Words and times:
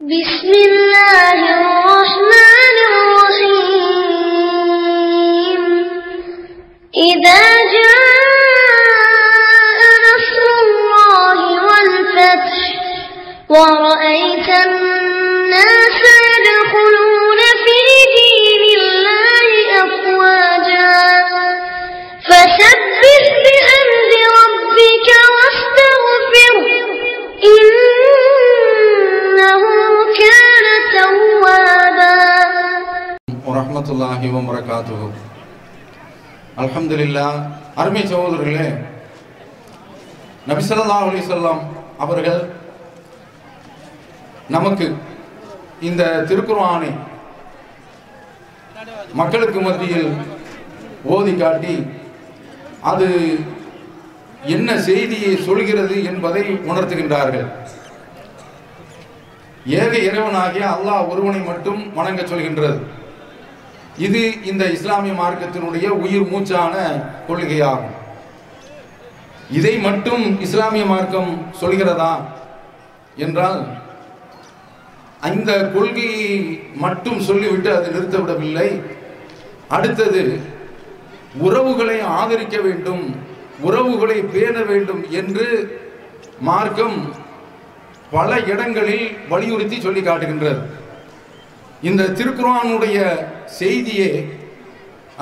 بسم 0.00 0.48
الله 0.48 1.38
الرحمن 1.60 2.76
الرحيم. 2.90 4.00
إذا 6.96 7.42
جاء 7.76 9.00
نصر 10.08 10.44
الله 10.64 11.38
والفتح 11.68 12.56
ورأيت 13.48 14.29
வரமத்துல்லாஹி 33.80 34.28
வரகாத்து 34.48 34.96
அலமதுல்லா 36.60 37.26
அருமை 37.80 38.02
சகோதரர்களே 38.10 38.66
நபிசல்லா 40.48 40.96
அலி 41.04 41.22
சொல்லாம் 41.28 41.62
அவர்கள் 42.04 42.40
நமக்கு 44.54 44.86
இந்த 45.88 46.02
திருக்குர்ஆனை 46.28 46.92
மக்களுக்கு 49.20 49.58
மத்தியில் 49.68 50.12
ஓதி 51.16 51.34
காட்டி 51.42 51.74
அது 52.92 53.08
என்ன 54.56 54.70
செய்தியை 54.90 55.34
சொல்கிறது 55.48 55.96
என்பதை 56.10 56.44
உணர்த்துகின்றார்கள். 56.70 57.48
ஏக 59.80 59.92
இறைவனாகிய 60.08 60.64
அல்லாஹ் 60.76 61.08
ஒருவனை 61.12 61.40
மட்டும் 61.50 61.80
வணங்க 61.98 62.22
சொல்கின்றது. 62.30 62.78
இது 64.06 64.20
இந்த 64.50 64.64
இஸ்லாமிய 64.76 65.14
மார்க்கத்தினுடைய 65.20 65.86
உயிர் 66.02 66.28
மூச்சான 66.32 66.74
கொள்கையாகும். 67.28 67.96
இதை 69.58 69.74
மட்டும் 69.86 70.24
இஸ்லாமிய 70.46 70.84
மார்க்கம் 70.92 71.32
சொல்கிறதா 71.60 72.12
என்றால் 73.24 73.62
அந்த 75.28 75.50
கொள்கையை 75.74 76.28
மட்டும் 76.84 77.20
சொல்லிவிட்டு 77.28 77.70
அது 77.78 77.88
நிறுத்தவிடவில்லை. 77.96 78.68
அடுத்தது 79.76 80.22
உறவுகளை 81.46 81.98
ஆதரிக்க 82.18 82.56
வேண்டும் 82.66 83.02
உறவுகளை 83.68 84.18
பேண 84.34 84.56
வேண்டும் 84.70 85.02
என்று 85.20 85.46
மார்க்கம் 86.48 86.96
பல 88.14 88.30
இடங்களில் 88.52 89.04
வலியுறுத்தி 89.32 89.76
சொல்லி 89.80 90.02
காட்டுகின்றது. 90.02 90.62
இந்த 91.88 92.08
திருக்குறானுடைய 92.18 92.98
செய்தியே 93.58 94.10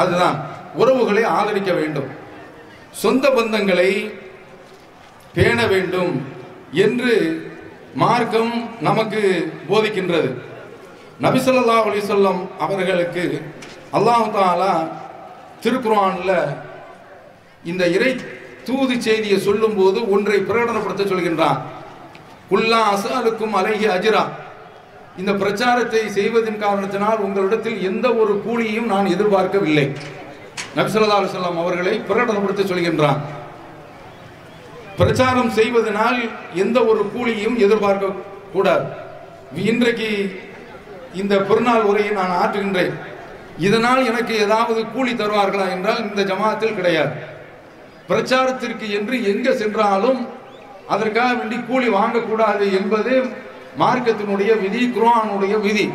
அதுதான். 0.00 0.38
உறவுகளை 0.80 1.22
ஆதரிக்க 1.38 1.70
வேண்டும். 1.72 2.10
சொந்த 3.02 3.24
பந்தங்களை 3.30 3.90
பேண 5.34 5.58
வேண்டும் 5.66 6.12
என்று 6.86 7.12
மார்க்கம் 8.02 8.52
நமக்கு 8.80 9.20
போதிக்கின்றது. 9.68 10.30
நபிசல்லா 11.24 11.76
அலிசல்லம் 11.88 12.40
அவர்களுக்கு 12.64 13.24
அல்லாஹ் 13.96 14.32
தஆலா 14.36 14.74
இந்த 17.70 17.84
இறை 17.96 18.10
தூது 18.66 18.94
செய்தியை 19.06 19.38
சொல்லும்போது 19.46 19.98
ஒன்றை 20.10 20.38
பிரகடனப்படுத்த 20.48 21.04
சொல்கின்றான். 21.12 21.58
குல்லா 22.50 22.80
அசாலுக்கும் 22.94 23.56
அழகிய 23.60 23.88
அஜிரா 23.96 24.22
இந்த 25.20 25.32
பிரச்சாரத்தை 25.42 26.00
செய்வதன் 26.16 26.62
காரணத்தினால் 26.64 27.22
உங்களிடத்தில் 27.26 27.78
எந்த 27.88 28.06
ஒரு 28.22 28.32
கூலியையும் 28.44 28.90
நான் 28.92 29.12
எதிர்பார்க்கவில்லை. 29.14 29.86
நபிசல்லா 30.76 31.16
அலுவலாம் 31.18 31.60
அவர்களை 31.62 31.94
பிரகடனப்படுத்த 32.08 32.64
சொல்கின்றான். 32.70 33.20
பிரச்சாரம் 35.00 35.50
செய்வதனால் 35.58 36.18
எந்த 36.62 36.78
ஒரு 36.90 37.02
கூலியும் 37.14 37.56
எதிர்பார்க்க 37.64 38.14
கூடாது. 38.54 38.86
இன்றைக்கு 39.72 40.08
இந்த 41.20 41.34
பெருநாள் 41.48 41.88
உரையை 41.90 42.12
நான் 42.20 42.38
ஆற்றுகின்றேன். 42.40 42.94
இதனால் 43.66 44.00
எனக்கு 44.10 44.34
ஏதாவது 44.44 44.80
கூலி 44.94 45.12
தருவார்களா 45.20 45.66
என்றால் 45.76 46.02
இந்த 46.08 46.22
ஜமாத்தில் 46.30 46.78
கிடையாது. 46.78 47.14
பிரச்சாரத்திற்கு 48.10 48.86
என்று 48.98 49.14
எங்கே 49.32 49.52
சென்றாலும் 49.62 50.20
அதற்காக 50.94 51.30
வேண்டி 51.38 51.56
கூலி 51.70 51.88
வாங்கக்கூடாது 51.98 52.66
என்பது 52.78 53.14
மார்க்கத்தினுடைய 53.82 54.50
விதி 54.60 54.82
குரானுடைய 54.96 55.60
விதி. 55.60 55.86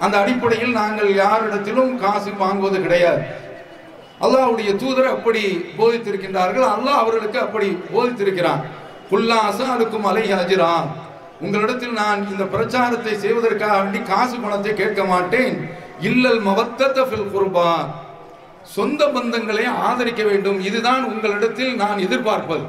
அந்த 0.00 0.18
அடிப்படையில் 0.18 0.72
நாங்கள் 0.72 1.10
யாரிடத்திலும் 1.14 1.92
காசு 1.96 2.30
வாங்குவது 2.40 2.80
கிடையாது. 2.82 3.22
அல்லாவுடைய 4.20 4.76
தூதர் 4.76 5.14
அப்படி 5.14 5.42
போதித்திருக்கின்றார்கள். 5.78 6.66
அல்லாஹ் 6.74 7.00
அவர்களுக்கு 7.02 7.38
அப்படி 7.40 7.68
போதித்திருக்கிறான். 7.94 8.62
குல்லா 9.10 9.38
அசாலுக்கும் 9.50 10.06
அலை 10.10 10.32
ஹஜிரா 10.32 10.72
உங்களிடத்தில் 11.40 11.92
நான் 11.92 12.30
இந்த 12.30 12.44
பிரச்சாரத்தை 12.44 13.14
செய்வதற்காக 13.16 13.80
வேண்டி 13.80 14.00
காசு 14.02 14.36
பணத்தை 14.38 14.74
கேட்க 14.74 15.04
மாட்டேன். 15.04 15.56
இல்லல் 16.00 16.40
மவத்தத்த 16.46 16.98
ஃபில் 17.08 17.30
குர்பா. 17.34 17.70
சொந்த 18.62 19.08
பந்தங்களை 19.08 19.64
ஆதரிக்க 19.64 20.22
வேண்டும். 20.22 20.60
இதுதான் 20.60 21.04
உங்களிடத்தில் 21.04 21.74
நான் 21.74 21.98
எதிர்பார்ப்பது. 21.98 22.64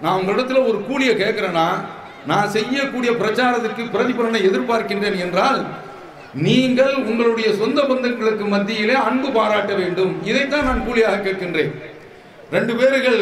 நான் 0.00 0.18
உங்களிடத்தில் 0.18 0.66
ஒரு 0.68 0.84
கூலியை 0.86 1.14
கேட்கிறேன்னா 1.16 1.66
நான் 2.26 2.50
செய்யக்கூடிய 2.50 3.12
பிரச்சாரத்திற்கு 3.12 3.84
பிரதிபலனை 3.94 4.40
எதிர்பார்க்கின்றேன் 4.48 5.18
என்றால் 5.18 5.66
நீங்கள் 6.34 6.94
உங்களுடைய 6.94 7.54
சொந்த 7.54 7.82
பந்தங்களுக்கு 7.82 8.44
மத்தியிலே 8.48 8.94
அன்பு 8.94 9.30
பாராட்ட 9.30 9.72
வேண்டும். 9.74 10.12
இதைத்தான் 10.24 10.64
நான் 10.64 10.84
கூலியாக 10.84 11.16
கேட்கின்றேன். 11.16 11.72
ரெண்டு 12.50 12.74
பேர்கள் 12.76 13.20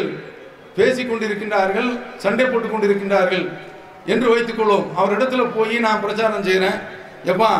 பேசிக் 0.75 1.09
கொண்டிருக்கின்றார்கள் 1.11 1.89
சண்டை 2.17 2.45
போட்டுக் 2.45 2.73
கொண்டிருக்கின்றார்கள் 2.73 3.45
என்று 4.05 4.27
வைத்துக்கொள்வோம் 4.35 4.85
அவரிடத்துல 4.97 5.45
போய் 5.55 5.77
நான் 5.79 6.01
பிரச்சாரம் 6.01 6.43
செய்கிறேன் 6.43 6.77
எப்பா 7.25 7.51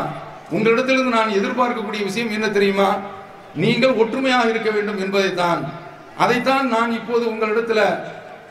உங்களிடத்திலிருந்து 0.52 1.18
நான் 1.18 1.36
எதிர்பார்க்கக்கூடிய 1.40 2.04
விஷயம் 2.04 2.32
என்ன 2.32 2.50
தெரியுமா? 2.50 2.98
நீங்கள் 3.56 3.94
ஒற்றுமையாக 3.94 4.50
இருக்க 4.50 4.70
வேண்டும் 4.70 5.00
என்பதைத்தான். 5.00 5.62
அதைத்தான் 6.18 6.68
நான் 6.68 6.92
இப்போது 6.92 7.26
உங்களிடத்துல 7.30 7.82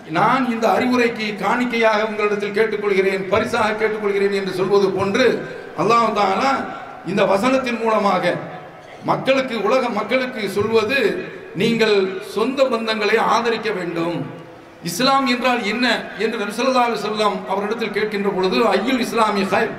நான் 0.09 0.51
இந்த 0.51 0.69
அறிவுரைக்கு 0.69 1.37
காணிக்கையாக 1.37 2.07
உங்களிடத்தில் 2.07 2.53
கேட்டுக்கொள்கிறேன் 2.53 3.29
பரிசாக 3.29 3.73
கேட்டுக்கொள்கிறேன் 3.73 4.33
என்று 4.33 4.53
சொல்வது 4.53 4.91
போன்று 4.91 5.27
அல்லாஹ் 5.79 6.13
தானா 6.13 6.51
இந்த 7.07 7.25
வசனத்தின் 7.25 7.81
மூலமாக 7.81 8.37
மக்களுக்கு 9.05 9.63
உலக 9.63 9.89
மக்களுக்கு 9.89 10.51
சொல்வது 10.51 11.29
நீங்கள் 11.55 12.23
சொந்த 12.35 12.65
பந்தங்களை 12.65 13.17
ஆதரிக்க 13.17 13.71
வேண்டும். 13.71 14.27
இஸ்லாம் 14.85 15.27
என்றால் 15.27 15.63
என்ன 15.65 16.03
என்று 16.19 16.39
நபிசல்லா 16.39 16.97
செல்லம் 16.97 17.47
அவரிடத்தில் 17.49 17.91
கேட்கின்ற 17.91 18.35
பொழுது 18.35 18.69
ஐயுல் 18.69 18.99
இஸ்லாமிய 18.99 19.45
ஹைப் 19.45 19.75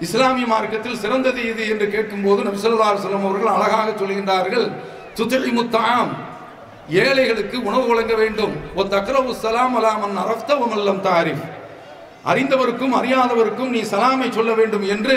இஸ்லாமிய 0.00 0.46
மார்க்கத்தில் 0.46 0.98
சிறந்தது 0.98 1.42
இது 1.48 1.68
என்று 1.68 1.90
கேட்கும்போது 1.90 2.42
நபிசல்லா 2.42 2.88
அலுவலம் 2.88 3.24
அவர்கள் 3.24 3.54
அழகாக 3.54 3.92
சொல்கின்றார்கள் 3.92 4.66
சுத்தலி 5.14 5.52
முத்தாம் 5.52 6.35
ஏழைகளுக்கு 6.88 7.62
உணவு 7.62 7.86
வழங்க 7.86 8.14
வேண்டும். 8.14 8.52
ஒ 8.74 8.82
அக்ரவு 8.82 9.32
சலாம் 9.32 9.76
அலாமன் 9.82 10.18
அரஃப்த 10.24 10.50
வமல்லம் 10.62 11.00
தாரிஃப். 11.00 11.44
அறிந்தவருக்கும் 12.30 12.94
அறியாதவருக்கும் 13.00 13.68
நீ 13.68 13.80
சலாமை 13.80 14.30
சொல்ல 14.30 14.52
வேண்டும் 14.52 14.88
என்று 14.88 15.16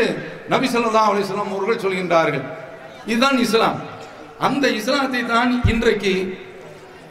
நபி 0.50 0.68
ஸல்லல்லாஹு 0.68 1.12
அலிஸ்லாம் 1.14 1.54
அவர்கள் 1.56 1.84
சொல்கின்றார்கள். 1.86 2.46
இதுதான் 3.06 3.38
இஸ்லாம். 3.38 3.80
அந்த 4.40 4.68
இஸ்லாத்தை 4.68 5.26
தான் 5.26 5.62
இன்றைக்கு 5.66 6.38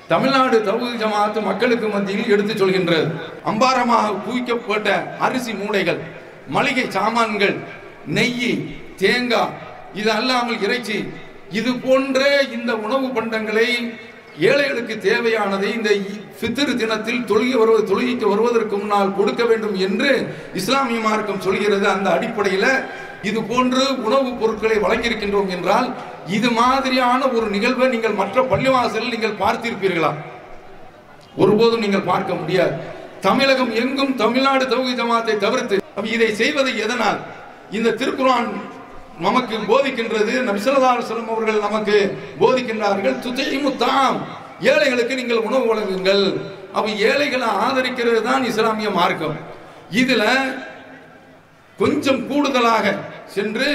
தமிழ்நாடு 0.09 0.59
தவுது 0.59 0.95
ஜமாத்து 1.03 1.43
மக்களுக்கு 1.43 1.89
மத்தியில் 1.89 2.29
எடுத்து 2.29 2.55
சொல்கின்றது. 2.55 3.11
அம்பாரமாக 3.47 4.15
குவிக்கப்பட்ட 4.27 5.19
அரிசி 5.19 5.53
மூளைகள் 5.53 6.01
மளிகை 6.49 6.91
சாமான்கள் 6.91 7.57
நெய் 8.07 8.77
தேங்காய் 8.97 9.51
இது 9.95 10.11
அல்லாமல் 10.11 10.61
இறைச்சி 10.61 11.13
இது 11.51 11.75
போன்ற 11.75 12.41
இந்த 12.53 12.77
உணவு 12.77 13.07
பண்டங்களை 13.07 13.95
ஏழைகளுக்கு 14.39 14.95
தேவையானதை 14.95 15.75
இந்த 15.75 15.91
ஃபித்ர் 16.41 16.75
தினத்தில் 16.75 17.25
தொழுகி 17.25 17.53
வருவது 17.53 17.95
தொழுகைக்கு 17.95 18.27
வருவதற்கு 18.29 18.77
முன்னால் 18.77 19.15
கொடுக்க 19.15 19.45
வேண்டும் 19.45 19.77
என்று 19.77 20.11
இஸ்லாமிய 20.55 21.01
மார்க்கம் 21.01 21.41
சொல்கிறது. 21.41 21.89
அந்த 21.89 22.11
அடிப்படையில் 22.11 22.85
இது 23.23 23.43
போன்று 23.43 24.03
உணவுப் 24.03 24.41
பொருட்களை 24.41 24.77
வழங்கியிருக்கின்றோம் 24.77 25.49
என்றால் 25.49 25.95
இது 26.27 26.51
மாதிரியான 26.51 27.29
ஒரு 27.29 27.51
நிகழ்வை 27.51 27.89
நீங்கள் 27.89 28.13
மற்ற 28.13 28.43
பள்ளிவாசலில் 28.43 29.11
நீங்கள் 29.11 29.41
பார்த்திருப்பீர்களா? 29.41 30.13
ஒருபோதும் 31.37 31.81
நீங்கள் 31.81 32.01
பார்க்க 32.01 32.35
முடியாது. 32.35 32.73
தமிழகம் 33.21 33.75
எங்கும் 33.75 34.17
தமிழ்நாடு 34.17 34.65
தௌகி 34.65 34.95
ஜமாத்தை 35.01 35.37
தவிர்த்து 35.37 35.83
இதை 36.03 36.35
செய்வது 36.35 36.79
எதனால்? 36.79 37.19
இந்த 37.71 37.91
திருக்குறான் 37.91 38.78
நமக்கு 39.27 39.57
போதிக்கின்றது. 39.71 40.35
நபிசல்லாஹு 40.49 41.07
செல்லம் 41.11 41.33
அவர்கள் 41.35 41.65
நமக்கு 41.67 41.97
போதிக்கின்றார்கள். 42.43 43.17
துத்தையும் 43.25 43.71
தாம் 43.85 44.19
ஏழைகளுக்கு 44.71 45.19
நீங்கள் 45.21 45.45
உணவு 45.49 45.65
வழங்குங்கள். 45.71 46.25
அப்போ 46.77 46.89
ஏழைகளை 47.11 47.49
ஆதரிக்கிறது 47.67 48.21
தான் 48.29 48.43
இஸ்லாமிய 48.51 48.91
மார்க்கம். 48.99 49.37
இதில் 50.01 50.27
கொஞ்சம் 51.79 52.21
கூடுதலாக 52.31 52.87
சென்று 53.37 53.69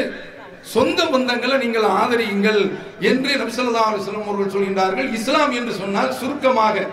சொந்த 0.73 0.99
பந்தங்களை 1.13 1.55
நீங்கள் 1.63 1.87
ஆதரியுங்கள் 2.01 2.61
என்று 3.09 3.31
நபிசல்லா 3.41 3.85
அலுவலம் 3.87 4.27
அவர்கள் 4.27 4.53
சொல்கின்றார்கள். 4.55 5.07
இஸ்லாம் 5.17 5.53
என்று 5.59 5.73
சொன்னால் 5.81 6.11
சுருக்கமாக 6.19 6.85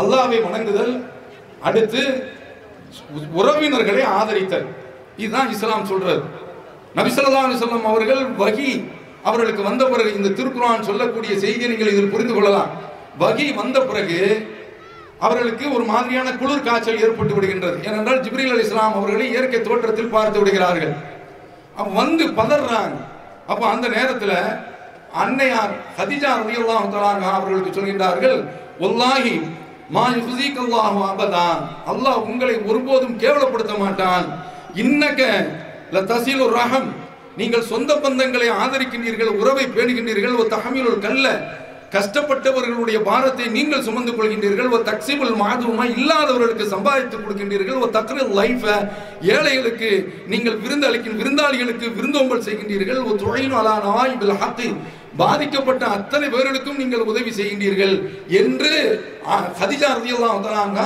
அல்லாவை 0.00 0.38
வணங்குதல் 0.46 0.94
அடுத்து 1.68 2.02
உறவினர்களை 3.40 4.04
ஆதரித்தல். 4.18 4.66
இதுதான் 5.22 5.52
இஸ்லாம் 5.54 5.90
சொல்றது. 5.90 6.22
நபிசல்லா 6.96 7.42
அலுவலம் 7.44 7.86
அவர்கள் 7.90 8.22
வகி 8.42 8.72
அவர்களுக்கு 9.28 9.62
வந்த 9.68 9.82
பிறகு 9.92 10.10
இந்த 10.18 10.32
திருக்குறான் 10.38 10.88
சொல்லக்கூடிய 10.88 11.32
செய்தியை 11.44 11.68
நீங்கள் 11.72 11.92
இதில் 11.92 12.12
புரிந்து 12.14 12.34
கொள்ளலாம். 12.34 12.70
வகி 13.22 13.46
வந்த 13.60 13.78
பிறகு 13.90 14.18
அவர்களுக்கு 15.26 15.64
ஒரு 15.76 15.84
மாதிரியான 15.92 16.28
குளிர் 16.40 16.66
காய்ச்சல் 16.66 17.02
ஏற்பட்டு 17.04 17.34
விடுகின்றது. 17.36 17.76
ஏனென்றால் 17.86 18.22
ஜிப்ரீல் 18.24 18.52
அலி 18.54 18.64
இஸ்லாம் 18.66 18.96
அவர்களை 18.98 19.26
இயற்கை 19.32 19.60
தோற்றத்தில் 19.68 20.14
பார்த்து 20.16 20.40
விடுகிறார்கள். 20.40 20.94
வந்து 21.98 22.24
பதறாங்க. 22.40 22.96
அப்போ 23.50 23.64
அந்த 23.74 23.86
நேரத்தில் 23.96 24.36
அன்னையார் 25.22 25.74
ஹதிஜா 25.98 26.30
ரலியல்லாஹு 26.42 26.86
தஆலா 26.94 27.30
அவர்களுக்கு 27.38 27.76
சொல்கின்றார்கள் 27.76 28.38
வல்லாஹி 28.82 29.34
மா 29.96 30.04
யுஸீக் 30.18 30.60
அல்லாஹு 30.64 31.00
அபதா. 31.12 31.48
அல்லாஹ் 31.92 32.20
உங்களை 32.30 32.54
ஒருபோதும் 32.70 33.18
கேவலப்படுத்த 33.22 33.74
மாட்டான். 33.84 34.26
இன்னக 34.82 35.20
லதசிலு 35.92 36.46
ரஹம். 36.58 36.90
நீங்கள் 37.36 37.68
சொந்த 37.72 37.90
பந்தங்களை 37.96 38.48
ஆதரிக்கின்றீர்கள் 38.62 39.36
உறவை 39.40 39.66
பேணுகின்றீர்கள் 39.74 40.38
ஒரு 40.40 40.48
தஹமீலுல் 40.54 41.04
கல்ல. 41.06 41.26
கஷ்டப்பட்டவர்களுடைய 41.96 42.98
பாரத்தை 43.08 43.46
நீங்கள் 43.56 43.82
சுமந்து 43.86 44.12
கொள்கின்றீர்கள் 44.12 44.70
ஒரு 44.74 44.82
தக்சிபுல் 44.82 45.34
மாதுமா 45.40 45.84
இல்லாதவர்களுக்கு 45.96 46.66
சம்பாதித்து 46.66 47.16
கொடுக்கின்றீர்கள் 47.16 47.80
ஒரு 47.82 47.90
தக்ரில் 47.92 48.30
லைஃபை 48.38 48.76
ஏழைகளுக்கு 49.34 49.90
நீங்கள் 50.26 50.56
விருந்து 50.62 50.86
அளிக்கும் 50.86 51.18
விருந்தாளிகளுக்கு 51.20 51.86
விருந்தோம்பல் 51.98 52.46
செய்கின்றீர்கள் 52.46 53.00
ஒரு 53.08 53.16
துறையின் 53.24 53.56
அலானா 53.60 53.94
இதில் 54.14 54.40
ஹத்து 54.42 54.68
பாதிக்கப்பட்ட 55.16 55.84
அத்தனை 55.96 56.26
பேர்களுக்கும் 56.28 56.80
நீங்கள் 56.82 57.08
உதவி 57.10 57.32
செய்கின்றீர்கள் 57.38 57.94
என்று 58.40 58.72
ஹதிஜா 59.60 59.90
ரதியெல்லாம் 59.98 60.36
வந்தாங்க 60.38 60.80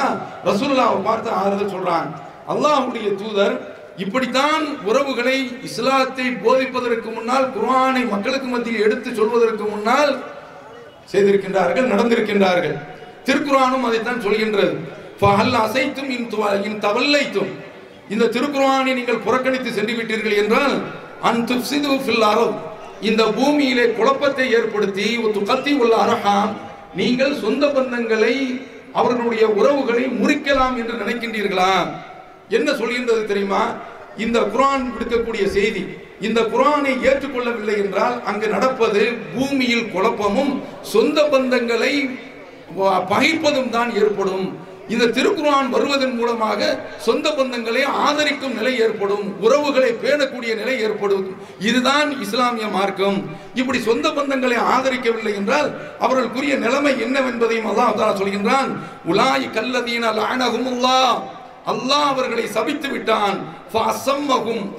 ரசூல்லாவை 0.44 0.99
பார்த்து 1.02 1.31
ஆறுதல் 1.41 1.75
சொல்றாங்க. 1.76 2.11
அல்லாஹ்வுடைய 2.52 3.09
தூதர் 3.23 3.56
இப்படித்தான் 3.96 4.78
உறவுகளை 4.84 5.56
இஸ்லாத்தை 5.62 6.26
போதிப்பதற்கு 6.26 7.14
முன்னால் 7.14 7.50
குர்ஆனை 7.50 8.08
மக்களுக்கு 8.08 8.48
மத்தியில் 8.48 8.81
எடுத்து 8.81 9.14
சொல்வதற்கு 9.14 9.64
முன்னால் 9.64 10.25
செய்திருக்கின்றார்கள் 11.12 11.90
நடந்திருக்கின்றார்கள். 11.90 12.78
திருக்குறானும் 13.25 13.81
அதைத்தான் 13.81 14.22
சொல்கின்றது. 14.22 14.76
ஃபஹல் 15.20 15.54
அசைத்தும் 15.54 16.10
இன் 16.10 16.28
துவ- 16.31 16.64
இன் 16.64 16.81
தவல்லைத்தும். 16.81 17.52
இந்த 18.08 18.25
திருக்குறானை 18.25 18.94
நீங்கள் 18.94 19.19
புறக்கணித்து 19.19 19.72
சென்று 19.72 19.94
விட்டீர்கள் 19.94 20.37
என்றால் 20.37 20.81
அன் 21.22 21.44
துஃப்சிது 21.44 22.00
ஃபில் 22.00 22.22
அர்த். 22.22 22.54
இந்த 23.00 23.25
பூமியிலே 23.25 23.90
குழப்பத்தை 23.90 24.52
ஏற்படுத்தி 24.52 25.20
கத்தி 25.46 25.72
உள்ள 25.72 25.96
அரஹாம். 25.96 26.52
நீங்கள் 26.94 27.40
சொந்த 27.40 27.66
பந்தங்களை 27.66 28.66
அவர்களுடைய 28.92 29.49
உறவுகளை 29.49 30.04
முறிக்கலாம் 30.04 30.76
என்று 30.76 30.92
நினைக்கின்றீர்களா? 30.92 31.70
என்ன 32.58 32.69
சொல்கின்றது 32.81 33.22
தெரியுமா? 33.31 33.62
இந்த 34.25 34.38
குரான் 34.52 34.84
விடுக்கக்கூடிய 34.93 35.46
செய்தி 35.56 35.82
இந்த 36.26 36.40
குரானை 36.52 36.93
ஏற்றுக்கொள்ளவில்லை 37.08 37.75
என்றால் 37.84 38.14
அங்கு 38.31 38.46
நடப்பது 38.54 39.02
பூமியில் 39.34 39.90
குழப்பமும் 39.94 40.54
சொந்த 40.94 41.19
பந்தங்களை 41.32 41.93
பகிர்ப்பதும் 42.78 43.04
பகைப்பதும் 43.10 43.69
தான் 43.75 43.90
ஏற்படும். 44.02 44.46
இந்த 44.94 45.04
திருக்குரான் 45.16 45.69
வருவதன் 45.75 46.16
மூலமாக 46.19 46.60
சொந்த 47.06 47.26
பந்தங்களை 47.38 47.82
ஆதரிக்கும் 48.06 48.56
நிலை 48.58 48.72
ஏற்படும் 48.84 49.25
உறவுகளை 49.44 49.90
பேணக்கூடிய 50.02 50.52
நிலை 50.60 50.75
ஏற்படும். 50.87 51.25
இதுதான் 51.69 52.10
இஸ்லாமிய 52.25 52.66
மார்க்கம். 52.76 53.19
இப்படி 53.60 53.78
சொந்த 53.88 54.06
பந்தங்களை 54.19 54.58
ஆதரிக்கவில்லை 54.75 55.32
என்றால் 55.40 55.70
அவர்களுக்குரிய 56.04 56.56
நிலைமை 56.66 56.92
என்னவென்பதையும் 57.06 57.70
அல்லாஹ் 57.72 58.20
சொல்கின்றான். 58.20 58.70
உலாய் 59.12 59.49
கல்லதீன 59.56 60.12
லானஹுமுல்லாஹ் 60.20 61.16
அல்லாஹ் 61.70 62.10
அவர்களை 62.12 62.46
சபித்து 62.56 62.88
விட்டான். 62.90 63.38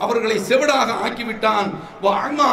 அவர்களை 0.05 0.37
செவிடாக 0.49 0.89
ஆக்கிவிட்டான். 1.05 1.67
வஅமா 2.03 2.49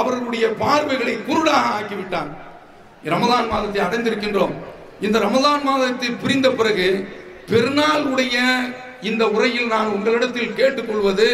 அவர்களுடைய 0.00 0.44
பார்வைகளை 0.62 1.14
குருடாக 1.28 1.64
ஆக்கிவிட்டான். 1.78 2.30
ரமதான் 3.14 3.48
மாதத்தை 3.52 3.80
அடைந்திருக்கின்றோம். 3.86 4.54
இந்த 5.06 5.16
ரமதான் 5.26 5.62
மாதத்தை 5.68 6.10
புரிந்த 6.22 6.48
பிறகு 6.50 6.88
பெருநாள் 7.50 8.04
உடைய 8.12 8.36
இந்த 9.00 9.24
உரையில் 9.34 9.68
நான் 9.74 9.92
உங்களிடத்தில் 9.96 10.56
கேட்டுக்கொள்வது 10.60 11.28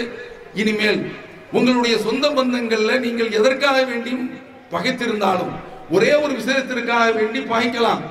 இனிமேல் 0.62 1.00
உங்களுடைய 1.58 1.94
சொந்த 2.06 2.26
பந்தங்களில் 2.30 3.02
நீங்கள் 3.04 3.36
எதற்காக 3.38 3.78
வேண்டியும் 3.90 4.26
பகைத்திருந்தாலும் 4.72 5.52
ஒரே 5.96 6.12
ஒரு 6.24 6.32
விஷயத்திற்காக 6.40 7.06
வேண்டி 7.18 7.40
பகைக்கலாம் 7.52 8.02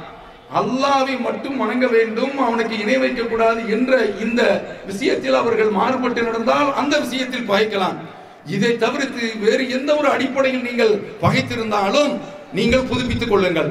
அல்லாவை 0.60 1.16
மட்டும் 1.28 1.60
வணங்க 1.62 1.86
வேண்டும் 1.96 2.34
அவனுக்கு 2.48 2.76
இணை 2.84 2.98
வைக்க 3.04 3.22
கூடாது 3.24 3.62
என்ற 3.76 3.94
இந்த 4.26 4.42
விஷயத்தில் 4.90 5.40
அவர்கள் 5.42 5.72
மாறுபட்டு 5.80 6.22
நடந்தால் 6.28 6.70
அந்த 6.82 6.96
விஷயத்தில் 7.06 7.50
பகைக்கலாம். 7.52 7.98
இதை 8.56 8.72
தவிர்த்து 8.84 9.26
வேறு 9.44 9.66
எந்த 9.78 9.90
ஒரு 10.00 10.08
அடிப்படையில் 10.16 10.66
நீங்கள் 10.70 10.94
பகைத்திருந்தாலும் 11.24 12.14
நீங்கள் 12.58 12.88
புதுப்பித்துக் 12.92 13.34
கொள்ளுங்கள். 13.34 13.70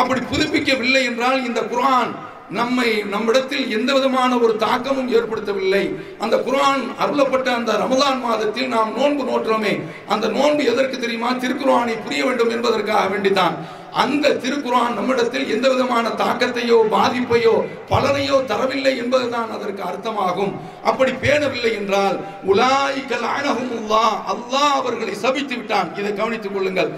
அப்படி 0.00 0.20
புதுப்பிக்கவில்லை 0.32 1.02
என்றால் 1.10 1.38
இந்த 1.48 1.60
குரான் 1.72 2.10
நம்மை 2.50 2.88
நம்மிடத்தில் 3.02 3.66
எந்த 3.76 3.92
விதமான 3.92 4.38
ஒரு 4.38 4.56
தாக்கமும் 4.56 5.10
ஏற்படுத்தவில்லை. 5.16 5.82
அந்த 6.18 6.36
குரான் 6.36 6.82
அருளப்பட்ட 7.02 7.48
அந்த 7.54 7.72
ரமதான் 7.72 8.20
மாதத்தில் 8.20 8.68
நாம் 8.68 8.94
நோன்பு 8.96 9.24
நோற்றோமே. 9.30 9.74
அந்த 10.08 10.28
நோன்பு 10.28 10.64
எதற்கு 10.72 10.98
தெரியுமா? 10.98 11.32
திருக்குரானை 11.32 11.94
புரிய 12.02 12.24
வேண்டும் 12.24 12.50
என்பதற்காக 12.50 13.04
வேண்டித்தான். 13.12 13.54
அந்த 14.02 14.32
திருக்குர்ஆன் 14.42 14.96
நம்மிடத்தில் 14.96 15.48
எந்த 15.54 15.68
விதமான 15.68 16.08
தாக்கத்தையோ 16.08 16.76
பாதிப்பையோ 16.92 17.54
பலனையோ 17.88 18.36
தரவில்லை 18.50 18.92
என்பதுதான் 18.96 19.50
அதற்கு 19.56 19.82
அர்த்தமாகும். 19.82 20.52
அப்படி 20.84 21.12
பேணவில்லை 21.12 21.72
என்றால் 21.74 22.16
உலாய்கல் 22.52 23.26
அனஹுமுல்லாஹ் 23.36 24.16
அல்லாஹ் 24.32 24.76
அவர்களை 24.80 25.14
சபித்து 25.14 25.56
விட்டான். 25.56 25.90
இதை 25.96 26.14
கவனித்துக் 26.14 26.54
கொள்ளுங்கள். 26.54 26.90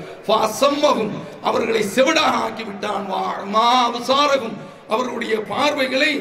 அவர்களை 1.42 1.84
செவிடாக 1.96 2.42
ஆக்கி 2.46 2.64
விட்டான். 2.64 3.06
அவர்களுடைய 4.94 5.34
பார்வைகளை 5.52 6.12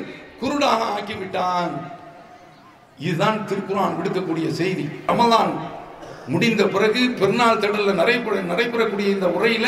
குருடாக 0.42 0.82
ஆக்கிவிட்டான். 0.96 1.74
இதுதான் 3.06 3.40
திருக்குறான் 3.50 3.98
விடுக்கக்கூடிய 3.98 4.48
செய்தி. 4.62 4.86
ரமலான் 5.12 5.54
முடிந்த 6.34 6.64
பிறகு 6.76 7.02
பெருநாள் 7.20 7.62
திடல்ல 7.62 7.94
நடைபெற 8.02 8.36
நடைபெறக்கூடிய 8.52 9.08
இந்த 9.16 9.28
உரையில 9.38 9.68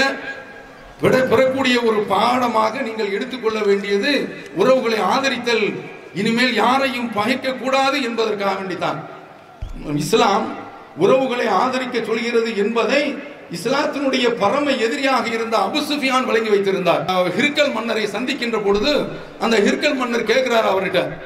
விட 1.03 1.15
பெறக்கூடிய 1.31 1.75
ஒரு 1.87 1.99
பாடமாக 2.13 2.81
நீங்கள் 2.87 3.13
எடுத்துக்கொள்ள 3.15 3.59
வேண்டியது 3.69 4.11
உறவுகளை 4.59 4.99
ஆதரித்தல். 5.13 5.65
இனிமேல் 6.19 6.53
யாரையும் 6.63 7.09
பகைக்க 7.17 7.55
கூடாது 7.61 7.97
என்பதற்காக 8.07 8.55
வேண்டித்தான். 8.59 8.99
இஸ்லாம் 10.03 10.45
உறவுகளை 11.03 11.47
ஆதரிக்க 11.61 11.97
சொல்கிறது 12.09 12.51
என்பதை 12.63 13.03
இஸ்லாத்தினுடைய 13.51 14.29
பரம 14.29 14.71
எதிரியாக 14.71 15.27
இருந்த 15.27 15.57
அபுசுஃபியான் 15.57 16.25
வழங்கி 16.25 16.49
வைத்திருந்தார். 16.49 17.05
அவர் 17.05 17.35
ஹிர்கல் 17.37 17.73
மன்னரை 17.73 18.05
சந்திக்கின்ற 18.05 18.63
பொழுது 18.63 19.05
அந்த 19.39 19.59
ஹிர்கல் 19.59 19.95
மன்னர் 19.95 20.23
கேட்கிறார் 20.23 20.71
அவர்கிட்ட. 20.73 21.17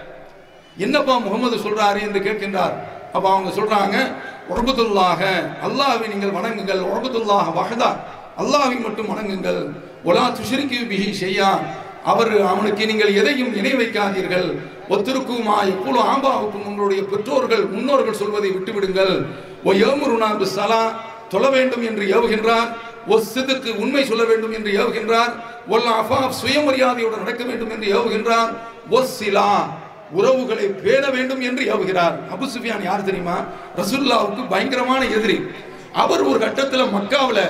என்னப்பா 0.78 1.18
முகமது 1.18 1.56
சொல்றாரு? 1.56 2.02
என்று 2.02 2.20
கேட்கின்றார். 2.20 2.74
அப்ப 3.14 3.30
அவங்க 3.30 3.50
சொல்றாங்க 3.50 4.12
உறபத்துல்லாக 4.50 5.22
அல்லாவை 5.64 6.08
நீங்கள் 6.08 6.30
வணங்குங்கள். 6.30 6.82
உறபத்துல்லாக 6.92 7.54
வகதா 7.60 7.96
அல்லாவை 8.38 8.82
மட்டும் 8.82 9.10
வணங்குங்கள். 9.10 9.74
ஒலா 10.04 10.30
துஷரிக்கு 10.30 10.80
பிஹி 10.90 11.12
செய்யா 11.12 11.60
அவர் 12.04 12.42
அவனுக்கு 12.42 12.86
நீங்கள் 12.86 13.14
எதையும் 13.14 13.56
இணை 13.56 13.74
வைக்காதீர்கள். 13.74 14.58
ஒத்திருக்குமா 14.90 15.56
எப்பொழுது 15.68 16.06
ஆம்பாவுக்கும் 16.12 16.66
உங்களுடைய 16.66 17.04
பெற்றோர்கள் 17.04 17.66
முன்னோர்கள் 17.68 18.14
சொல்வதை 18.14 18.50
விட்டுவிடுங்கள். 18.50 19.26
ஓ 19.64 19.72
ஏமுருனா 19.72 20.44
சலா 20.44 20.92
தொழ 21.30 21.50
வேண்டும் 21.50 21.84
என்று 21.88 22.04
ஏவுகின்றார். 22.16 22.70
ஒரு 23.08 23.22
சிதுக்கு 23.22 23.80
உண்மை 23.80 24.06
சொல்ல 24.06 24.24
வேண்டும் 24.24 24.54
என்று 24.54 24.72
ஏவுகின்றார். 24.82 25.34
ஒல் 25.70 25.90
அஃபா 26.00 26.20
சுயமரியாதையுடன் 26.42 27.18
நடக்க 27.18 27.44
வேண்டும் 27.44 27.70
என்று 27.70 27.88
ஏவுகின்றார். 28.00 28.50
ஒஸ் 28.92 29.16
சிலா 29.20 29.70
உறவுகளை 30.12 30.66
பேண 30.66 31.10
வேண்டும் 31.10 31.42
என்று 31.42 31.64
ஏவுகிறார். 31.74 32.16
அபு 32.34 32.46
சுஃபியான் 32.58 32.84
யார் 32.84 33.04
தெரியுமா? 33.04 33.38
ரசுல்லாவுக்கு 33.76 34.50
பயங்கரமான 34.50 35.06
எதிரி. 35.06 35.42
அவர் 35.94 36.24
ஒரு 36.24 36.40
கட்டத்தில் 36.40 36.94
மக்காவில் 36.98 37.44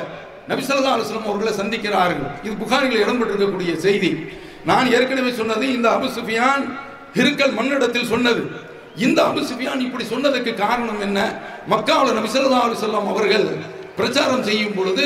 நபிசல்லா 0.47 0.91
அலுவலம் 0.95 1.25
அவர்களை 1.25 1.53
சந்திக்கிறார்கள். 1.53 2.23
இது 2.43 2.53
புகாரில் 2.53 3.03
இடம்பெற்றிருக்கக்கூடிய 3.03 3.75
செய்தி. 3.75 4.25
நான் 4.65 4.91
ஏற்கனவே 4.91 5.31
சொன்னது 5.31 5.73
இந்த 5.73 5.89
அபு 5.89 6.09
சுஃபியான் 6.17 6.63
ஹிருக்கல் 7.13 7.53
மன்னிடத்தில் 7.53 8.05
சொன்னது. 8.05 8.51
இந்த 9.05 9.19
அபு 9.29 9.41
சுஃபியான் 9.49 9.85
இப்படி 9.87 10.05
சொன்னதுக்கு 10.13 10.51
காரணம் 10.55 11.01
என்ன? 11.07 11.19
மக்காவில் 11.73 12.17
நபி 12.17 12.29
ஸல்லல்லாஹு 12.33 12.67
அலைஹி 12.67 13.09
அவர்கள் 13.13 13.47
பிரச்சாரம் 13.97 14.45
செய்யும் 14.47 14.75
பொழுது 14.77 15.05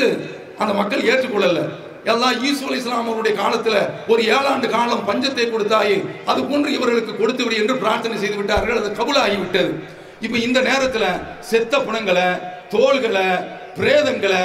அந்த 0.60 0.72
மக்கள் 0.80 1.06
ஏற்றுக்கொள்ளல. 1.10 1.60
எல்லாம் 2.12 2.38
ஈசு 2.48 2.62
அலி 2.68 2.78
இஸ்லாம் 2.80 3.08
அவருடைய 3.08 3.34
காலத்தில் 3.36 3.78
ஒரு 4.12 4.22
ஏழாண்டு 4.36 4.68
காலம் 4.70 5.04
பஞ்சத்தை 5.08 5.44
கொடுத்தாயே 5.46 5.96
அது 6.30 6.40
போன்று 6.48 6.70
இவர்களுக்கு 6.76 7.12
கொடுத்து 7.16 7.42
விடு 7.44 7.60
என்று 7.62 7.74
பிரார்த்தனை 7.82 8.16
செய்து 8.22 8.38
விட்டார்கள் 8.40 8.80
அது 8.80 8.88
கபுலாகிவிட்டது 8.98 9.72
இப்போ 10.24 10.36
இந்த 10.38 10.58
நேரத்தில் 10.60 11.06
செத்த 11.50 11.74
பிணங்களை 11.78 12.26
தோள்களை 12.74 13.26
பிரேதங்களை 13.78 14.42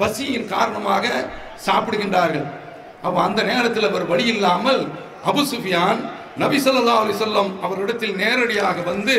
பசியின் 0.00 0.48
காரணமாக 0.48 1.04
சாப்பிடுகின்றார்கள். 1.66 2.46
அப்போ 3.02 3.18
அந்த 3.22 3.40
நேரத்தில் 3.42 3.88
அவர் 3.90 4.06
வழி 4.12 4.26
இல்லாமல் 4.34 4.80
அபு 5.30 5.42
சுஃபியான் 5.50 6.00
நபி 6.42 6.58
சொல்லா 6.66 6.94
அலி 7.02 7.14
சொல்லம் 7.22 7.50
அவரிடத்தில் 7.66 8.18
நேரடியாக 8.22 8.78
வந்து 8.90 9.16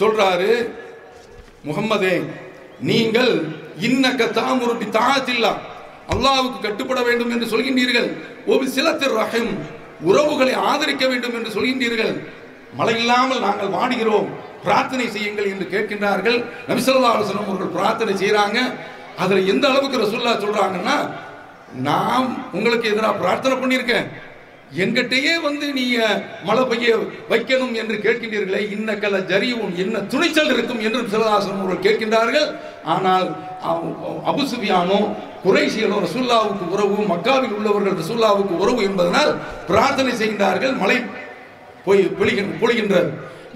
சொல்றாரு 0.00 0.52
முகம்மதே 1.68 2.14
நீங்கள் 2.90 3.32
இன்னக்க 3.86 4.22
தாமுரு 4.38 4.74
தாத்தில்லா 4.98 5.52
அல்லாவுக்கு 6.12 6.58
கட்டுப்பட 6.62 7.00
வேண்டும் 7.08 7.32
என்று 7.34 7.46
சொல்கின்றீர்கள். 7.52 8.08
ஒரு 8.52 8.64
சிலத்திர் 8.76 9.16
ரஹம் 9.20 9.52
உறவுகளை 10.08 10.54
ஆதரிக்க 10.70 11.04
வேண்டும் 11.12 11.34
என்று 11.38 11.50
சொல்கின்றீர்கள். 11.56 12.14
மழை 12.78 12.96
இல்லாமல் 13.02 13.44
நாங்கள் 13.46 13.74
வாடுகிறோம். 13.76 14.28
பிரார்த்தனை 14.64 15.06
செய்யுங்கள் 15.14 15.50
என்று 15.52 15.66
கேட்கின்றார்கள். 15.74 16.38
நபிசல்லா 16.70 17.12
அலுவலம் 17.14 17.48
அவர்கள் 17.48 17.74
பிரார்த்தனை 17.76 18.12
செய்கிறாங்க 18.22 18.58
அதில் 19.22 19.48
எந்த 19.52 19.64
அளவுக்கு 19.70 20.02
ரசூல்லா 20.02 20.34
சொல்றாங்கன்னா 20.44 20.96
நான் 21.88 22.26
உங்களுக்கு 22.56 22.86
எதிராக 22.92 23.20
பிரார்த்தனை 23.22 23.56
பண்ணியிருக்கேன். 23.62 24.06
எங்கிட்டயே 24.80 25.32
வந்து 25.46 25.66
நீங்க 25.78 25.98
மழை 26.48 26.62
பெய்ய 26.68 26.92
வைக்கணும் 27.30 27.74
என்று 27.80 27.96
கேட்கின்றீர்களே 28.04 28.60
இன்னக்கல 28.76 29.18
ஜரியும் 29.30 29.74
என்ன 29.82 30.00
துணிச்சல் 30.12 30.52
இருக்கும் 30.54 30.80
என்று 30.86 31.00
சிவதாசன் 31.14 31.58
அவர்கள் 31.62 31.84
கேட்கின்றார்கள். 31.86 32.46
ஆனால் 32.94 33.26
அபுசுபியானோ 34.30 35.00
குறைசியலோ 35.44 35.98
ரசூல்லாவுக்கு 36.06 36.64
உறவு 36.74 36.96
மக்காவில் 37.12 37.56
உள்ளவர்கள் 37.58 37.98
ரசூல்லாவுக்கு 38.02 38.54
உறவு 38.64 38.80
என்பதனால் 38.88 39.32
பிரார்த்தனை 39.70 40.14
செய்கின்றார்கள். 40.22 40.74
மழை 40.82 40.98
போய் 41.86 42.02
பொழிகின்றது. 42.62 43.10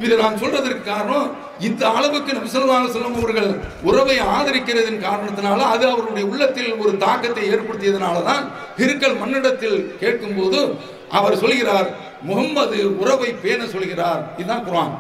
இது 0.05 0.15
நான் 0.23 0.41
சொல்றதற்கு 0.41 0.83
காரணம் 0.87 1.29
இந்த 1.67 1.83
அளவுக்கு 1.99 2.31
நபி 2.37 2.51
ஸல்லல்லாஹு 2.55 3.21
அவர்கள் 3.21 3.49
உறவை 3.89 4.17
ஆதரிக்கிறதின் 4.35 5.05
காரணத்தினால 5.07 5.59
அது 5.75 5.85
அவருடைய 5.93 6.25
உள்ளத்தில் 6.31 6.71
ஒரு 6.83 6.93
தாக்கத்தை 7.05 7.45
ஏற்படுத்தியதனால 7.55 8.23
தான் 8.29 8.45
இருக்கல் 8.85 9.17
மன்னிடத்தில் 9.23 9.79
கேட்கும்போது 10.03 10.61
அவர் 11.11 11.39
சொல்கிறார் 11.39 11.89
முகம்மது 12.23 12.99
உறவை 12.99 13.33
பேண 13.33 13.67
சொல்கிறார். 13.67 14.35
இதுதான் 14.37 14.65
குரான் 14.67 14.95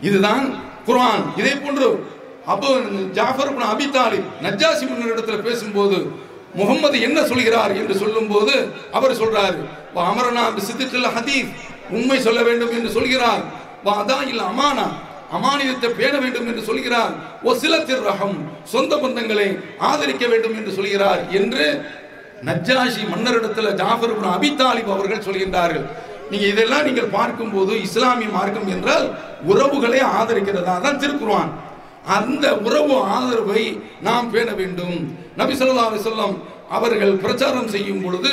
இதுதான் 0.00 0.54
குரான் 0.86 1.22
இதே 1.36 1.54
போன்று 1.54 2.06
அப்போ 2.46 2.78
ஜாஃபர் 3.12 3.56
இப்னு 3.56 3.64
அபி 3.64 3.90
தாலிப் 3.90 5.42
பேசும்போது 5.42 6.12
முகம்மது 6.54 7.00
என்ன 7.00 7.24
சொல்கிறார் 7.24 7.76
என்று 7.76 7.94
சொல்லும்போது 7.94 8.72
அவர் 8.92 9.18
சொல்றார் 9.20 9.56
வா 9.94 10.12
அமரனா 10.12 10.58
சித்திக்கில் 10.58 11.12
ஹதீஸ். 11.16 11.48
உண்மை 11.90 12.20
சொல்ல 12.20 12.42
வேண்டும் 12.42 12.70
என்று 12.70 12.90
சொல்கிறார். 12.90 13.42
வா 13.84 14.20
இல்ல 14.20 14.42
அமானா. 14.42 14.86
அமானியத்தை 15.32 15.88
பேண 15.88 16.18
வேண்டும் 16.18 16.46
என்று 16.46 16.62
சொல்கிறார். 16.62 17.12
ஓ 17.42 17.52
திரு 17.52 18.10
ரகம் 18.10 18.38
சொந்த 18.64 18.96
பந்தங்களை 18.96 19.58
ஆதரிக்க 19.78 20.26
வேண்டும் 20.26 20.56
என்று 20.56 20.72
சொல்கிறார் 20.72 21.30
என்று 21.30 21.84
நஜ்ஜாஷி 22.48 23.02
மன்னரிடத்தில் 23.12 23.76
ஜாஃபர் 23.80 24.12
இப்னு 24.12 24.30
அபி 24.36 24.50
அவர்கள் 24.94 25.26
சொல்கின்றார்கள். 25.26 25.86
நீங்க 26.30 26.46
இதெல்லாம் 26.46 26.86
நீங்கள் 26.88 27.14
பார்க்கும்போது 27.16 27.72
இஸ்லாமிய 27.86 28.28
மார்க்கம் 28.36 28.68
என்றால் 28.74 29.06
உறவுகளை 29.50 30.00
ஆதரிக்கிறதா 30.18 30.74
தான் 30.86 31.00
திருக்குர்ஆன். 31.02 31.52
அந்த 32.16 32.46
உறவு 32.66 32.94
ஆதரவை 33.16 33.64
நாம் 34.06 34.30
பேண 34.30 34.50
வேண்டும். 34.60 34.96
நபி 35.40 35.54
சொல்லா 35.54 35.86
அலைஹி 35.88 36.00
வஸல்லம் 36.00 36.34
அவர்கள் 36.76 37.14
பிரச்சாரம் 37.24 37.70
செய்யும் 37.74 38.02
பொழுது 38.04 38.32